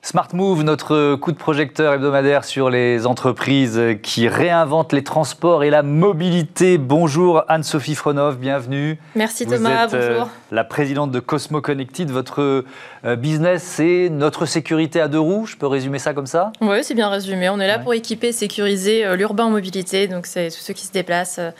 [0.04, 5.70] Smart Move, notre coup de projecteur hebdomadaire sur les entreprises qui réinventent les transports et
[5.70, 6.80] la mobilité.
[6.80, 8.98] Bonjour Anne-Sophie Fronov, bienvenue.
[9.14, 10.30] Merci Thomas, Vous êtes, bonjour.
[10.52, 12.10] la présidente de Cosmo Connected.
[12.10, 12.66] Votre
[13.06, 15.46] euh, business, c'est notre sécurité à deux roues.
[15.46, 16.52] Je peux résumer ça comme ça?
[16.62, 17.50] Oui, c'est bien résumé.
[17.50, 20.08] On est là pour équiper et sécuriser euh, l'urbain en mobilité.
[20.08, 21.52] Donc, c'est tous ceux qui se déplacent euh,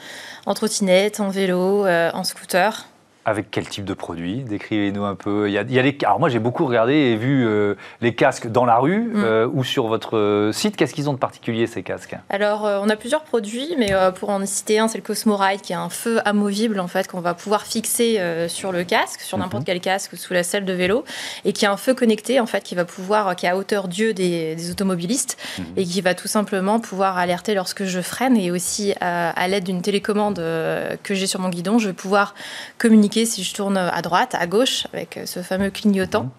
[0.46, 2.86] en trottinette, en vélo, en scooter.
[3.24, 4.42] Avec quel type de produit?
[4.42, 5.48] Décrivez-nous un peu.
[5.48, 5.96] Il y a, il y a les...
[6.02, 9.12] Alors moi j'ai beaucoup regardé et vu euh, les casques dans la rue mm.
[9.24, 10.76] euh, ou sur votre euh, site.
[10.76, 12.16] Qu'est-ce qu'ils ont de particulier ces casques?
[12.30, 15.72] Alors on a plusieurs produits, mais pour en citer un, c'est le Cosmo Ride qui
[15.72, 19.62] est un feu amovible en fait qu'on va pouvoir fixer sur le casque, sur n'importe
[19.62, 19.66] mhm.
[19.66, 21.04] quel casque ou sous la selle de vélo,
[21.44, 23.86] et qui a un feu connecté en fait qui va pouvoir, qui est à hauteur
[23.86, 25.64] Dieu des, automobilistes mhm.
[25.76, 29.82] et qui va tout simplement pouvoir alerter lorsque je freine et aussi à l'aide d'une
[29.82, 32.34] télécommande que j'ai sur mon guidon, je vais pouvoir
[32.78, 36.30] communiquer si je tourne à droite, à gauche, avec ce fameux clignotant.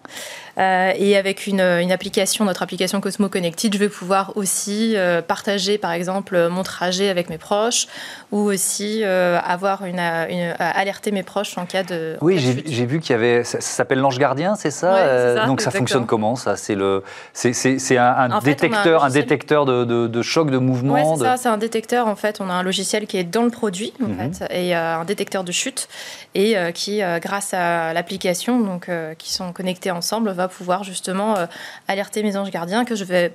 [0.58, 5.78] Euh, et avec une, application, notre application Cosmo Connected, je vais pouvoir aussi euh, partager,
[5.78, 7.86] par exemple, mon trajet avec mes proches
[8.30, 12.16] ou aussi euh, avoir une, alerter mes proches en cas de.
[12.20, 13.44] Oui, j'ai vu qu'il y avait.
[13.44, 16.56] Ça, s'appelle l'ange gardien, c'est ça, Donc ça fonctionne comment ça?
[16.56, 17.02] C'est le,
[17.32, 20.94] c'est un, un détecteur, un, détecteur de, de, choc, de mouvement.
[20.94, 21.36] Oui, c'est ça.
[21.36, 22.06] C'est un détecteur.
[22.06, 24.34] En fait, on a un logiciel qui est dans le produit, en mhm.
[24.34, 25.88] fait, et un détecteur de chute,
[26.34, 31.46] et qui, grâce à l'application, donc qui sont connectés ensemble, va pouvoir justement euh,
[31.88, 33.32] alerter mes anges gardiens que je vais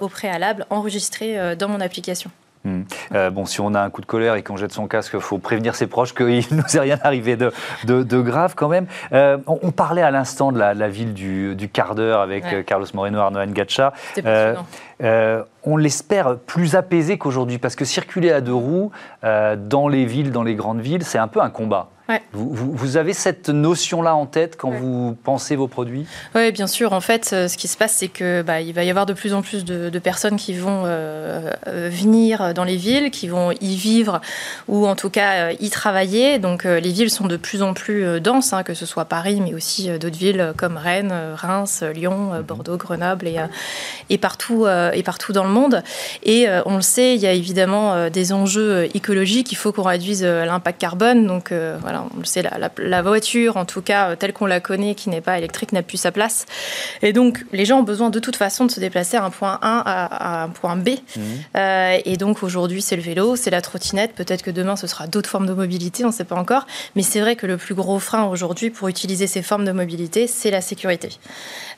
[0.00, 2.30] au préalable enregistrer euh, dans mon application.
[2.66, 2.82] Hmm.
[3.14, 5.20] Euh, bon, si on a un coup de colère et qu'on jette son casque, il
[5.20, 7.52] faut prévenir ses proches qu'il ne nous est rien arrivé de,
[7.84, 8.86] de, grave quand même.
[9.12, 13.20] Euh, on, parlait à l'instant de la, ville du, du quart d'heure avec Carlos Moreno,
[13.20, 13.92] Arnaud Gacha.
[14.24, 18.90] Euh, on l'espère plus apaisé qu'aujourd'hui parce que circuler à deux roues
[19.22, 21.88] dans les villes, dans les grandes villes, c'est un peu un combat.
[22.32, 26.06] Vous, avez cette notion-là en tête quand vous pensez vos produits?
[26.36, 26.92] Oui, bien sûr.
[26.92, 29.12] En fait, euh, ce qui se passe, c'est que bah, il va y avoir de
[29.12, 33.50] plus en plus de, personnes qui vont euh, euh, venir dans les villes, qui vont
[33.60, 34.20] y vivre
[34.68, 36.38] ou en tout cas y travailler.
[36.38, 39.54] Donc, les villes sont de plus en plus denses, hein, que ce soit Paris, mais
[39.54, 42.42] aussi d'autres villes comme Rennes, Reims, Lyon, mhm.
[42.42, 43.38] Bordeaux, Grenoble et,
[44.10, 45.82] et, partout, et partout dans le monde.
[46.22, 49.50] Et on le sait, il y a évidemment des enjeux écologiques.
[49.50, 51.26] Il faut qu'on réduise l'impact carbone.
[51.26, 54.94] Donc, voilà on le sait, la, voiture, en tout cas euh, telle qu'on la connaît,
[54.94, 56.46] qui n'est pas électrique, n'a plus sa place.
[57.02, 59.58] Et donc, les gens ont besoin de toute façon de se déplacer à un point
[59.62, 60.90] A à, un point B.
[60.90, 61.20] Mmh.
[61.56, 64.12] Euh, et donc, aujourd'hui, c'est le vélo, c'est la trottinette.
[64.14, 66.66] Peut-être que demain, ce sera d'autres formes de mobilité, on ne sait pas encore.
[66.94, 70.26] Mais c'est vrai que le plus gros frein aujourd'hui pour utiliser ces formes de mobilité,
[70.26, 71.10] c'est la sécurité.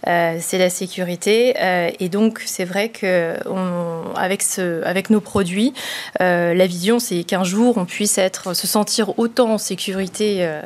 [0.07, 1.55] Euh, c'est la sécurité.
[1.99, 4.45] et donc, c'est vrai qu'avec
[4.85, 5.73] avec nos produits,
[6.21, 10.63] la vision, c'est qu'un jour, on puisse être, se sentir autant en sécurité euh,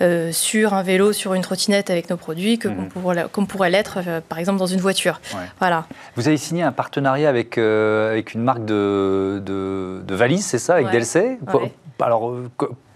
[0.00, 3.46] euh, sur un vélo, sur une trottinette avec nos produits que qu'on mhm.
[3.46, 5.20] pourrait, l'être, euh, par exemple, dans une voiture.
[5.58, 5.86] Voilà.
[6.16, 10.90] Vous avez signé un partenariat avec, avec une marque de, de, valises, c'est ça, avec
[10.90, 11.38] DLC
[12.00, 12.34] Alors,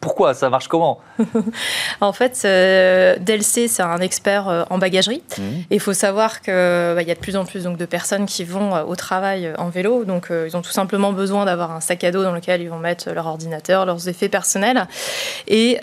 [0.01, 0.99] pourquoi Ça marche comment
[2.01, 5.23] En fait, euh, DLC, c'est un expert euh, en bagagerie.
[5.37, 5.43] Mmh.
[5.71, 8.25] Et il faut savoir qu'il bah, y a de plus en plus donc, de personnes
[8.25, 10.05] qui vont euh, au travail en vélo.
[10.05, 12.79] Donc, ils ont tout simplement besoin d'avoir un sac à dos dans lequel ils vont
[12.79, 14.87] mettre leur ordinateur, leurs effets personnels.
[15.49, 15.79] Et,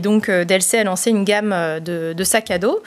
[0.00, 2.82] donc, DLC a lancé une gamme de, sacs à dos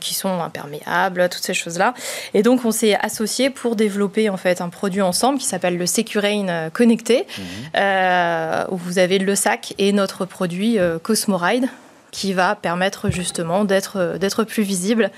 [0.00, 1.94] qui sont imperméables, toutes ces choses-là.
[2.34, 5.86] Et donc, on s'est associé pour développer en fait un produit ensemble qui s'appelle le
[5.86, 8.70] Securain Connecté, mmh.
[8.70, 11.68] où vous avez le sac et notre produit euh, Cosmoride
[12.10, 15.10] qui va permettre justement d'être euh, d'être plus visible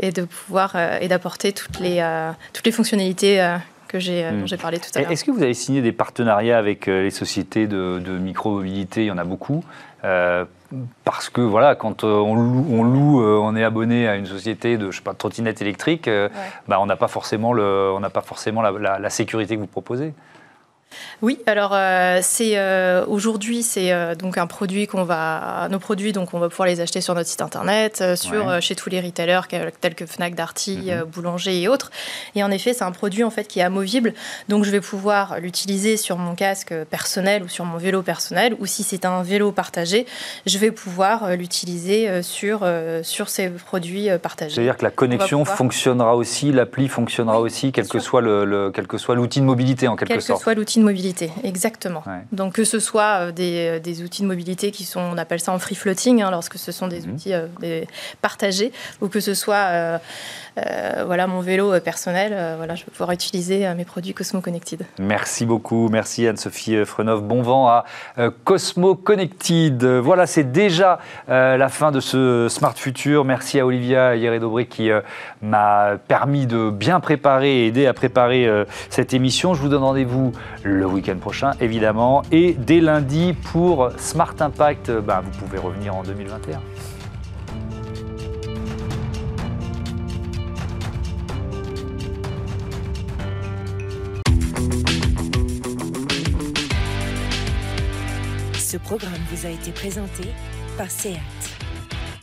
[0.00, 2.04] et de pouvoir euh, et d'apporter toutes les
[2.52, 3.56] toutes les fonctionnalités
[3.88, 5.10] que j'ai dont j'ai parlé tout à l'heure.
[5.10, 9.02] Est-ce que vous avez signé des partenariats avec les sociétés de, de micro-mobilité?
[9.02, 9.64] Il y en a beaucoup.
[11.04, 14.90] parce que voilà, quand on loue, on, loue, on est abonné à une société de,
[14.90, 16.08] je sais pas, de trottinette électrique,
[16.68, 20.14] bah, on n'a pas forcément, le, on pas forcément la, la sécurité que vous proposez.
[21.22, 26.12] Oui, alors euh, c'est euh, aujourd'hui c'est euh, donc un produit qu'on va nos produits
[26.12, 29.42] donc on va pouvoir les acheter sur notre site internet, sur chez tous les retailers
[29.80, 31.04] tels que Fnac, Darty, mhm.
[31.04, 31.90] Boulanger et autres.
[32.34, 34.14] Et en effet, c'est un produit en fait qui est amovible,
[34.48, 38.66] donc je vais pouvoir l'utiliser sur mon casque personnel ou sur mon vélo personnel, ou
[38.66, 40.06] si c'est un vélo partagé,
[40.46, 42.68] je vais pouvoir l'utiliser sur
[43.02, 44.54] sur ces produits partagés.
[44.54, 48.98] C'est-à-dire que la connexion fonctionnera aussi, l'appli fonctionnera aussi, quel que, soit le, quel que
[48.98, 50.26] soit l'outil de mobilité en quelque sorte.
[50.26, 52.02] Quel que soit l'outil mobilité, exactement.
[52.32, 55.52] Donc que ce soit euh, des, des, outils de mobilité qui sont, on appelle ça
[55.52, 57.14] en free floating, hein, lorsque ce sont des mhm.
[57.14, 57.84] outils euh,
[58.20, 59.98] partagés, ou que ce soit euh,
[61.06, 64.84] voilà, mon vélo personnel, voilà, je vais pouvoir utiliser mes produits Cosmo Connected.
[64.98, 67.22] Merci beaucoup, merci Anne-Sophie Frenov.
[67.22, 67.84] Bon vent à
[68.44, 69.82] Cosmo Connected.
[69.82, 73.24] Voilà, c'est déjà la fin de ce Smart Future.
[73.24, 74.90] Merci à Olivia Hieré-Dobré qui
[75.40, 78.46] m'a permis de bien préparer et aider à préparer
[78.90, 79.54] cette émission.
[79.54, 80.32] Je vous donne rendez-vous
[80.72, 82.22] le week-end prochain, évidemment.
[82.32, 86.60] Et dès lundi, pour Smart Impact, bah, vous pouvez revenir en 2021.
[98.58, 100.30] Ce programme vous a été présenté
[100.78, 101.61] par SEAT.